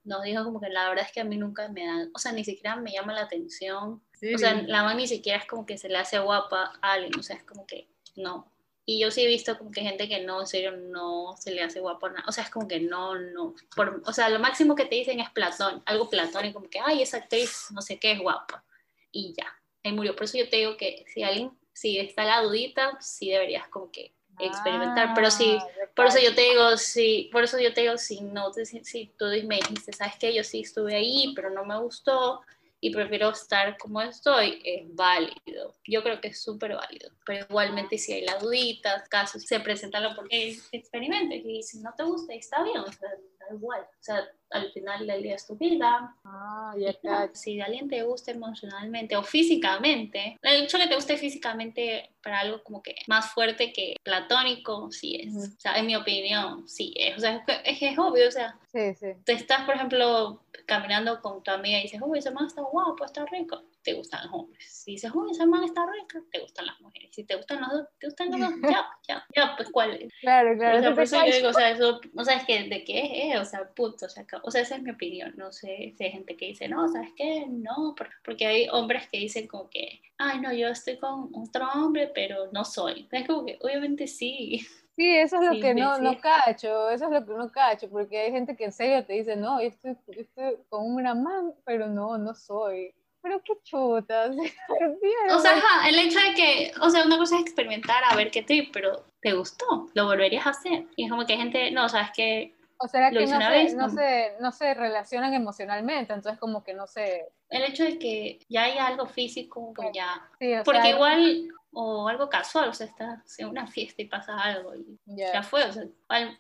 nos 0.05 0.23
dijo 0.23 0.45
como 0.45 0.61
que 0.61 0.69
la 0.69 0.89
verdad 0.89 1.05
es 1.07 1.13
que 1.13 1.21
a 1.21 1.25
mí 1.25 1.37
nunca 1.37 1.69
me 1.69 1.87
da, 1.87 2.09
o 2.15 2.19
sea, 2.19 2.33
ni 2.33 2.45
siquiera 2.45 2.77
me 2.77 2.93
llama 2.93 3.13
la 3.13 3.23
atención, 3.23 4.03
o 4.35 4.39
sea, 4.39 4.55
la 4.63 4.83
mamá 4.83 4.95
ni 4.95 5.07
siquiera 5.07 5.39
es 5.39 5.47
como 5.47 5.67
que 5.67 5.79
se 5.79 5.89
le 5.89 5.99
hace 5.99 6.19
guapa 6.19 6.79
a 6.81 6.93
alguien, 6.93 7.19
o 7.19 7.23
sea, 7.23 7.37
es 7.37 7.45
como 7.45 7.67
que 7.67 7.89
no, 8.17 8.53
y 8.87 9.01
yo 9.01 9.11
sí 9.11 9.23
he 9.23 9.27
visto 9.29 9.57
como 9.59 9.71
que 9.71 9.83
gente 9.83 10.09
que 10.09 10.21
no, 10.21 10.41
en 10.41 10.47
serio, 10.47 10.73
no 10.73 11.37
se 11.39 11.53
le 11.53 11.63
hace 11.63 11.81
guapo 11.81 12.09
nada. 12.09 12.25
O 12.27 12.33
sea, 12.33 12.45
es 12.45 12.51
como 12.51 12.67
que 12.67 12.81
no, 12.81 13.15
no. 13.17 13.55
Por, 13.77 14.03
o 14.05 14.13
sea, 14.13 14.29
lo 14.29 14.39
máximo 14.39 14.75
que 14.75 14.87
te 14.87 14.97
dicen 14.97 15.21
es 15.21 15.31
platón, 15.31 15.83
algo 15.87 16.09
platónico, 16.09 16.55
como 16.55 16.71
que, 16.71 16.81
ay, 16.81 17.03
esa 17.03 17.19
actriz 17.19 17.67
no 17.71 17.83
sé 17.83 17.99
qué 17.99 18.13
es 18.13 18.19
guapa. 18.19 18.65
Y 19.13 19.35
ya, 19.37 19.47
ahí 19.85 19.93
murió. 19.93 20.17
Por 20.17 20.25
eso 20.25 20.39
yo 20.39 20.49
te 20.49 20.57
digo 20.57 20.77
que 20.77 21.05
si 21.13 21.23
alguien, 21.23 21.53
si 21.73 21.99
está 21.99 22.25
la 22.25 22.43
dudita, 22.43 22.99
sí 23.01 23.31
deberías 23.31 23.69
como 23.69 23.91
que 23.91 24.13
experimentar. 24.39 25.13
Pero 25.15 25.31
sí, 25.31 25.59
Ah, 25.61 25.67
por 25.95 26.07
eso 26.07 26.19
yo 26.19 26.35
te 26.35 26.43
digo, 26.43 26.77
sí, 26.77 27.29
por 27.33 27.45
eso 27.45 27.59
yo 27.61 27.75
te 27.75 27.83
digo, 27.83 27.99
si 27.99 28.23
no, 28.23 28.51
te, 28.51 28.65
si 28.65 29.13
tú 29.19 29.27
me 29.45 29.57
dijiste, 29.57 29.93
sabes 29.93 30.17
que 30.19 30.35
yo 30.35 30.43
sí 30.43 30.61
estuve 30.63 30.97
ahí, 30.97 31.33
pero 31.37 31.51
no 31.51 31.65
me 31.65 31.79
gustó 31.79 32.41
y 32.81 32.91
prefiero 32.93 33.31
estar 33.31 33.77
como 33.77 34.01
estoy, 34.01 34.61
es 34.65 34.95
válido. 34.95 35.77
Yo 35.87 36.03
creo 36.03 36.21
que 36.21 36.29
es 36.29 36.43
súper 36.43 36.75
válido. 36.75 37.11
Pero 37.27 37.47
igualmente 37.49 37.99
si 37.99 38.15
hay 38.15 38.25
la 38.25 38.39
dudita, 38.39 39.05
casos, 39.11 39.45
se 39.45 39.61
presentan 39.61 40.03
la 40.03 40.13
oportunidad, 40.13 40.63
experimentes 40.73 41.43
y 41.45 41.63
si 41.63 41.81
no 41.81 41.93
te 41.97 42.05
gusta, 42.05 42.35
está 42.35 42.63
bien, 42.63 42.83
da 42.83 43.55
igual. 43.55 43.83
O 43.83 44.03
sea, 44.03 44.27
al 44.51 44.71
final 44.73 45.07
del 45.07 45.23
día 45.23 45.35
es 45.37 45.47
tu 45.47 45.57
vida. 45.57 46.15
Ah, 46.25 46.75
ya 46.79 46.91
Y 46.91 46.99
ya, 47.03 47.31
Si 47.35 47.61
alguien 47.61 47.89
te 47.89 48.03
gusta 48.03 48.31
emocionalmente 48.33 49.17
o 49.17 49.23
físicamente, 49.23 50.39
el 50.43 50.65
hecho 50.65 50.79
que 50.79 50.87
te 50.89 50.95
guste 50.95 51.17
físicamente 51.17 52.11
para 52.23 52.41
algo 52.41 52.63
como 52.63 52.83
que 52.83 52.95
más 53.07 53.33
fuerte 53.33 53.73
que 53.73 53.97
platónico, 54.03 54.91
sí 54.93 55.17
es. 55.23 55.35
Ujú. 55.35 55.45
O 55.57 55.61
sea, 55.61 55.77
en 55.79 55.87
mi 55.87 55.97
opinión, 55.97 56.69
sí 56.69 56.93
es. 56.97 57.17
O 57.17 57.21
sea, 57.21 57.37
es, 57.37 57.43
que- 57.47 57.71
es, 57.71 57.79
que 57.79 57.89
es 57.91 57.99
obvio, 57.99 58.29
o 58.29 58.31
sea, 58.31 58.57
Sí, 58.73 58.95
sí. 58.95 59.07
te 59.25 59.33
estás, 59.33 59.65
por 59.65 59.75
ejemplo, 59.75 60.43
caminando 60.67 61.21
con 61.21 61.43
tu 61.43 61.51
amiga 61.51 61.79
y 61.79 61.83
dices, 61.83 62.01
uy, 62.05 62.19
ese 62.19 62.31
man 62.31 62.47
está 62.47 62.63
guapo, 62.63 63.05
está 63.05 63.25
rico, 63.27 63.63
te 63.83 63.95
gustan 63.95 64.25
los 64.27 64.33
hombres. 64.35 64.65
Si 64.71 64.93
dices, 64.93 65.11
uy, 65.15 65.31
ese 65.33 65.47
man 65.47 65.65
está 65.65 65.87
rica, 65.91 66.21
te 66.31 66.39
gustan 66.41 66.67
las 66.67 66.81
mujeres. 66.81 67.11
Si 67.13 67.25
te 67.25 67.35
gustan 67.37 67.61
los 67.63 67.71
dos, 67.71 67.89
te 67.99 68.07
gustan 68.07 68.31
los 68.31 68.41
dos, 68.41 68.51
ya, 68.71 68.87
ya, 69.09 69.27
ya, 69.35 69.55
pues 69.57 69.71
cuál 69.71 69.93
es. 69.95 70.13
Claro, 70.21 70.57
claro. 70.57 70.79
O 70.79 70.81
sea, 70.83 70.95
por 70.95 71.03
eso 71.05 71.25
yo 71.27 71.33
digo, 71.35 71.49
o 71.49 71.53
sea, 71.53 71.71
eso, 71.71 72.01
o 72.15 72.25
sea, 72.25 72.37
es 72.37 72.45
que 72.45 72.65
de 72.69 72.85
qué 72.85 73.33
es, 73.33 73.41
o 73.41 73.45
sea, 73.45 73.69
punto, 73.75 74.07
o 74.07 74.09
sea, 74.09 74.27
o 74.43 74.51
sea, 74.51 74.63
esa 74.63 74.77
es 74.77 74.83
mi 74.83 74.91
opinión, 74.91 75.35
no 75.37 75.53
sé 75.53 75.93
si 75.97 76.05
hay 76.05 76.11
gente 76.13 76.37
que 76.37 76.47
dice, 76.47 76.69
no, 76.69 76.89
¿sabes 76.89 77.11
qué? 77.17 77.47
No, 77.49 77.95
por- 77.97 78.11
porque 78.25 78.47
hay 78.47 78.69
hombres 78.71 79.09
que 79.09 79.19
dicen 79.19 79.47
como 79.47 79.69
que, 79.71 80.01
ay, 80.19 80.41
no, 80.41 80.53
yo 80.53 80.69
estoy 80.69 80.97
con 80.99 81.31
otro 81.35 81.69
hombre, 81.75 82.11
pero 82.15 82.51
no 82.53 82.65
soy. 82.65 83.09
Es 83.11 83.27
como 83.27 83.45
que, 83.47 83.59
obviamente 83.63 84.07
sí, 84.07 84.67
Sí, 84.97 85.17
eso 85.17 85.37
es 85.37 85.43
lo 85.49 85.53
Sí, 85.53 85.61
que 85.61 85.75
no, 85.75 85.97
sí. 85.97 86.03
no 86.03 86.19
cacho, 86.21 86.91
eso 86.91 87.07
es 87.07 87.11
lo 87.11 87.25
que 87.25 87.33
no 87.33 87.51
cacho, 87.51 87.89
porque 87.89 88.19
hay 88.19 88.33
gente 88.33 88.55
que 88.55 88.65
en 88.65 88.73
serio 88.73 89.03
te 89.07 89.15
dice, 89.15 89.35
no, 89.35 89.61
yo 89.63 89.69
estoy, 89.69 89.97
yo 90.09 90.21
estoy 90.21 90.57
con 90.69 90.93
una 90.95 91.15
man, 91.15 91.55
pero 91.65 91.87
no, 91.87 92.19
no 92.19 92.35
soy. 92.35 92.93
Pero 93.23 93.41
qué 93.43 93.55
chutas. 93.63 94.37
O 95.35 95.39
sea, 95.39 95.53
ajá, 95.57 95.89
el 95.89 95.99
hecho 95.99 96.19
de 96.19 96.35
que, 96.35 96.73
o 96.81 96.91
sea, 96.91 97.05
una 97.05 97.17
cosa 97.19 97.37
es 97.37 97.43
experimentar 97.43 98.03
a 98.11 98.17
ver 98.17 98.31
qué 98.31 98.43
te, 98.43 98.69
pero 98.73 99.05
te 99.21 99.33
gustó, 99.33 99.89
lo 99.95 100.07
volverías 100.07 100.47
a 100.47 100.51
hacer. 100.51 100.87
Y 100.97 101.05
es 101.05 101.11
como 101.11 101.25
que 101.25 101.33
hay 101.35 101.39
gente, 101.39 101.71
no, 101.71 101.89
sabes 101.89 102.11
que 102.15 102.55
o 102.83 102.89
lo 103.13 103.21
que 103.21 103.27
no 103.27 103.41
se, 103.41 103.75
no, 103.77 103.91
se, 103.91 104.37
no 104.41 104.53
se 104.53 104.73
relacionan 104.73 105.35
emocionalmente, 105.35 106.15
entonces 106.15 106.41
como 106.41 106.65
que 106.65 106.73
no 106.73 106.87
sé. 106.87 107.29
el 107.51 107.65
hecho 107.65 107.85
de 107.85 107.99
que 107.99 108.39
ya 108.49 108.65
hay 108.65 108.79
algo 108.79 109.07
físico, 109.07 109.73
pues 109.75 109.91
ya. 109.93 110.27
Sí, 110.39 110.55
Porque 110.65 110.81
sea, 110.81 110.91
igual, 110.91 111.49
o 111.73 112.09
algo 112.09 112.29
casual, 112.29 112.69
o 112.69 112.75
sea, 112.75 112.87
estás 112.87 113.39
en 113.39 113.49
una 113.49 113.67
fiesta 113.67 114.03
y 114.03 114.07
pasa 114.07 114.37
algo 114.41 114.75
y 114.75 114.99
ya. 115.07 115.35
ya 115.35 115.43
fue, 115.43 115.63
o 115.63 115.73
sea, 115.73 115.85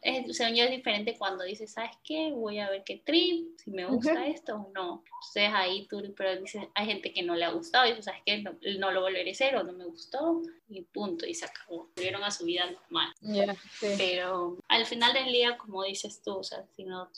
es, 0.03 0.29
o 0.29 0.33
sea, 0.33 0.51
ya 0.51 0.65
es 0.65 0.71
diferente 0.71 1.17
cuando 1.17 1.45
dices, 1.45 1.73
¿sabes 1.73 1.93
qué? 2.03 2.33
Voy 2.33 2.59
a 2.59 2.69
ver 2.69 2.83
qué 2.85 3.01
trip, 3.05 3.57
si 3.59 3.71
me 3.71 3.85
gusta 3.87 4.27
esto 4.27 4.57
o 4.57 4.73
no. 4.75 5.05
Entonces 5.05 5.51
ahí 5.55 5.87
tú, 5.87 6.03
pero 6.17 6.41
dices, 6.41 6.65
hay 6.75 6.87
gente 6.87 7.13
que 7.13 7.23
no 7.23 7.37
le 7.37 7.45
ha 7.45 7.53
gustado 7.53 7.87
y 7.87 7.91
dices, 7.91 8.07
¿sabes 8.07 8.23
qué? 8.27 8.39
No, 8.43 8.57
no 8.79 8.91
lo 8.91 9.03
volveré 9.03 9.31
a 9.31 9.33
hacer 9.33 9.55
o 9.57 9.63
no 9.63 9.73
me 9.73 9.85
gustó 9.85 10.43
y 10.69 10.83
punto, 10.83 11.27
y 11.27 11.35
se 11.35 11.45
acabó. 11.45 11.91
Volvieron 11.95 12.25
a 12.25 12.31
su 12.33 12.45
vida 12.45 12.69
normal. 12.69 13.13
Sí. 13.21 13.87
Pero 13.97 14.59
al 14.69 14.87
final 14.87 15.13
del 15.13 15.33
día, 15.33 15.57
como 15.57 15.85
dices 15.85 16.23
tú, 16.23 16.39
o 16.39 16.45
sea, 16.45 16.65
si, 16.75 16.85
no, 16.85 17.09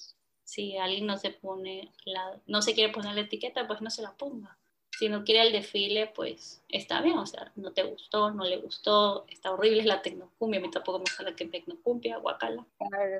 si 0.45 0.77
alguien 0.77 1.07
no 1.07 1.17
se 1.17 1.31
pone, 1.31 1.93
la, 2.05 2.41
no 2.47 2.61
se 2.61 2.75
quiere 2.75 2.93
poner 2.93 3.15
la 3.15 3.23
etiqueta, 3.23 3.67
pues 3.67 3.81
no 3.81 3.89
se 3.89 4.03
la 4.03 4.13
ponga. 4.13 4.59
Si 4.99 5.09
no 5.09 5.25
quiere 5.25 5.43
el 5.43 5.53
desfile, 5.53 6.07
pues 6.15 6.63
está 6.69 7.01
bien, 7.01 7.19
o 7.19 7.27
sea, 7.27 7.51
no 7.57 7.73
te 7.73 7.83
gustó, 7.83 8.31
no 8.31 8.45
le 8.45 8.59
gustó, 8.59 9.25
está 9.29 9.51
horrible 9.51 9.85
la 9.85 10.03
tecnocumbia, 10.03 10.61
a 10.61 10.63
mí 10.63 10.71
tampoco 10.71 10.99
me 10.99 11.05
gusta 11.05 11.23
la 11.23 11.35
que 11.35 11.47
tecnocumbia, 11.47 12.19
guacala. 12.19 12.65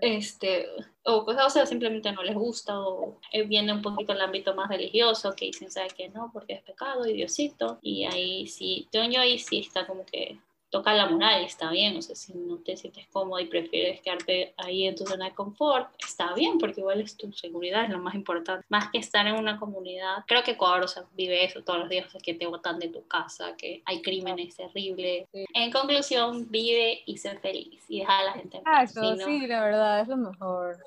Este, 0.01 0.69
o 1.05 1.25
cosas, 1.25 1.47
o 1.47 1.51
sea, 1.51 1.67
simplemente 1.67 2.13
no 2.13 2.23
les 2.23 2.35
gusta, 2.35 2.79
o 2.79 3.19
eh, 3.33 3.43
viene 3.45 3.73
un 3.73 3.83
poquito 3.83 4.13
el 4.13 4.21
ámbito 4.21 4.55
más 4.55 4.69
religioso, 4.69 5.35
que 5.35 5.47
dicen, 5.47 5.71
¿sabes 5.71 5.95
que 5.95 6.09
no? 6.11 6.31
Porque 6.33 6.55
es 6.55 6.63
pecado 6.63 7.07
y 7.07 7.15
Diosito, 7.15 7.79
y 7.83 8.05
ahí 8.05 8.47
sí, 8.47 8.89
yo, 8.93 9.03
yo 9.05 9.21
ahí 9.21 9.39
sí 9.39 9.61
está 9.61 9.87
como 9.87 10.05
que 10.05 10.39
toca 10.73 10.95
la 10.95 11.07
moral, 11.07 11.45
está 11.45 11.71
bien, 11.71 11.97
o 11.99 12.03
sea, 12.03 12.17
si 12.17 12.33
no 12.33 12.57
te 12.57 12.79
sientes 12.79 13.07
cómodo 13.09 13.39
y 13.39 13.45
prefieres 13.45 14.01
quedarte 14.01 14.55
ahí 14.57 14.87
en 14.87 14.97
tu 14.97 15.05
zona 15.05 15.27
de 15.27 15.35
confort, 15.35 15.91
está 16.03 16.33
bien, 16.35 16.57
porque 16.59 16.81
igual 16.81 17.03
es 17.03 17.15
tu 17.15 17.31
seguridad, 17.35 17.85
es 17.85 17.91
lo 17.91 17.99
más 17.99 18.15
importante, 18.15 18.65
más 18.71 18.91
que 18.91 18.97
estar 18.97 19.27
en 19.27 19.35
una 19.35 19.61
comunidad, 19.61 20.25
creo 20.27 20.43
que 20.43 20.53
Ecuador, 20.53 20.83
o 20.85 20.89
sea, 20.89 21.05
vive 21.13 21.45
eso 21.45 21.63
todos 21.63 21.81
los 21.81 21.89
días, 21.91 22.07
o 22.07 22.11
sea, 22.11 22.21
que 22.23 22.33
te 22.33 22.47
botan 22.47 22.79
de 22.79 22.89
tu 22.89 23.07
casa, 23.07 23.55
que 23.55 23.83
hay 23.85 24.01
crímenes 24.01 24.57
terribles, 24.57 25.29
Sí. 25.31 25.45
en 25.53 25.71
conclusión, 25.71 26.51
vive 26.51 27.03
y 27.05 27.19
sé 27.19 27.39
feliz, 27.39 27.85
y 27.89 27.99
deja 28.01 28.19
a 28.21 28.25
la 28.25 28.33
gente 28.33 28.57
en 28.57 28.63
paz, 28.65 28.91
Exacto, 28.97 29.13
si 29.13 29.19
no- 29.19 29.27
sí, 29.27 29.47
la 29.47 29.65
verdad, 29.65 30.01
es 30.01 30.09
lo 30.09 30.17
mejor. 30.17 30.79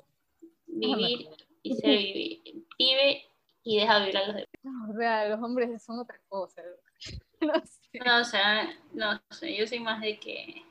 vivir 0.66 1.28
y 1.62 1.74
ser 1.76 1.96
vivir. 1.98 2.42
Vive 2.78 3.22
y 3.62 3.78
deja 3.78 3.98
vivir 4.00 4.16
a 4.18 4.26
los 4.26 4.34
demás. 4.34 4.48
No, 4.62 4.90
o 4.90 4.96
sea, 4.96 5.28
los 5.28 5.40
hombres 5.42 5.82
son 5.82 6.00
otra 6.00 6.18
cosa. 6.28 6.60
No 7.40 7.52
sé. 7.54 7.98
No, 8.04 8.20
o 8.20 8.24
sea, 8.24 8.68
no 8.96 9.20
sé, 9.30 9.56
yo 9.56 9.66
soy 9.66 9.80
más 9.80 10.00
de 10.00 10.18
que. 10.18 10.62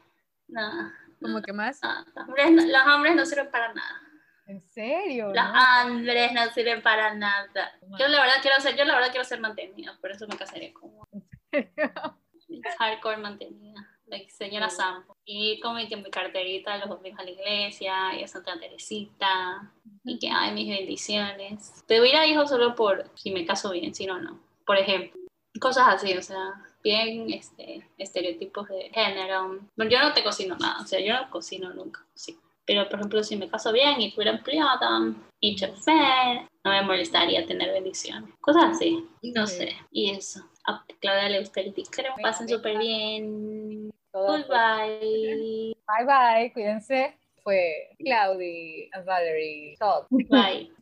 Nada. 0.47 0.93
¿Cómo 1.21 1.41
que 1.41 1.53
más? 1.53 1.81
nada, 1.81 2.05
Los 2.15 2.27
hombres, 2.27 2.51
no- 2.51 2.65
los 2.65 2.93
hombres 2.95 3.15
no 3.15 3.25
sirven 3.25 3.49
para 3.51 3.73
nada. 3.73 4.01
¿En 4.47 4.61
serio? 4.69 5.31
Los 5.33 5.43
no? 5.43 5.93
hombres 5.95 6.31
no 6.33 6.45
sirven 6.53 6.81
para 6.83 7.13
nada. 7.15 7.47
Yo 7.97 8.07
la 8.07 8.21
verdad 8.21 8.35
quiero 8.41 8.59
ser, 8.61 8.75
yo 8.75 8.85
la 8.85 8.93
verdad 8.95 9.09
quiero 9.11 9.23
ser 9.23 9.39
mantenida, 9.39 9.97
por 10.01 10.11
eso 10.11 10.27
me 10.27 10.37
casaría 10.37 10.71
con 10.73 10.91
hardcore 12.77 13.17
mantenida. 13.17 13.89
Like 14.07 14.29
señora 14.29 14.69
Sí. 14.69 14.75
Sampo. 14.75 15.17
Y 15.25 15.59
como 15.61 15.77
que 15.87 15.97
mi 15.97 16.11
carterita, 16.11 16.77
los 16.77 16.89
domingos 16.89 17.19
a 17.19 17.23
la 17.23 17.31
iglesia, 17.31 18.13
y 18.19 18.23
a 18.23 18.27
Santa 18.27 18.59
Teresita, 18.59 19.71
y 20.03 20.19
que 20.19 20.29
hay 20.29 20.53
mis 20.53 20.69
bendiciones. 20.69 21.83
Te 21.87 21.99
hubiera 21.99 22.27
hijos 22.27 22.49
solo 22.49 22.75
por 22.75 23.09
si 23.15 23.31
me 23.31 23.47
caso 23.47 23.71
bien, 23.71 23.95
si 23.95 24.05
no, 24.05 24.19
no. 24.21 24.39
Por 24.63 24.77
ejemplo, 24.77 25.19
cosas 25.59 25.87
así, 25.87 26.15
o 26.15 26.21
sea, 26.21 26.53
bien 26.85 27.33
este, 27.33 27.85
estereotipos 27.97 28.69
de 28.69 28.89
género. 28.93 29.59
Bueno, 29.75 29.91
yo 29.91 29.99
no 29.99 30.13
te 30.13 30.23
cocino 30.23 30.55
nada, 30.57 30.81
o 30.81 30.85
sea, 30.85 30.99
yo 30.99 31.13
no 31.13 31.29
cocino 31.29 31.73
nunca, 31.73 32.05
sí. 32.13 32.37
Pero, 32.67 32.87
por 32.89 32.99
ejemplo, 32.99 33.23
si 33.23 33.35
me 33.35 33.49
caso 33.49 33.71
bien 33.71 34.01
y 34.01 34.11
fuera 34.11 34.31
empleada 34.31 35.13
y 35.39 35.55
chofer, 35.55 36.47
no 36.63 36.71
me 36.71 36.81
molestaría 36.81 37.45
tener 37.45 37.71
bendiciones. 37.71 38.33
Cosas 38.41 38.75
así, 38.75 39.05
no 39.21 39.45
Sí. 39.45 39.57
sé. 39.57 39.75
Y 39.91 40.11
eso. 40.11 40.39
A 40.65 40.83
Claudia 40.99 41.29
le 41.29 41.39
gusta 41.41 41.61
el 41.61 41.73
Creo 41.91 42.13
pasen 42.23 42.49
súper 42.49 42.77
bien. 42.79 43.91
Todo 44.11 44.27
Goodbye. 44.37 45.75
Bye 45.87 46.05
bye, 46.07 46.53
cuídense. 46.53 47.17
Fue 47.43 47.89
Claudi 47.99 48.89
and 48.93 49.05
Valerie 49.05 49.75
Talk. 49.77 50.07
Bye. 50.09 50.71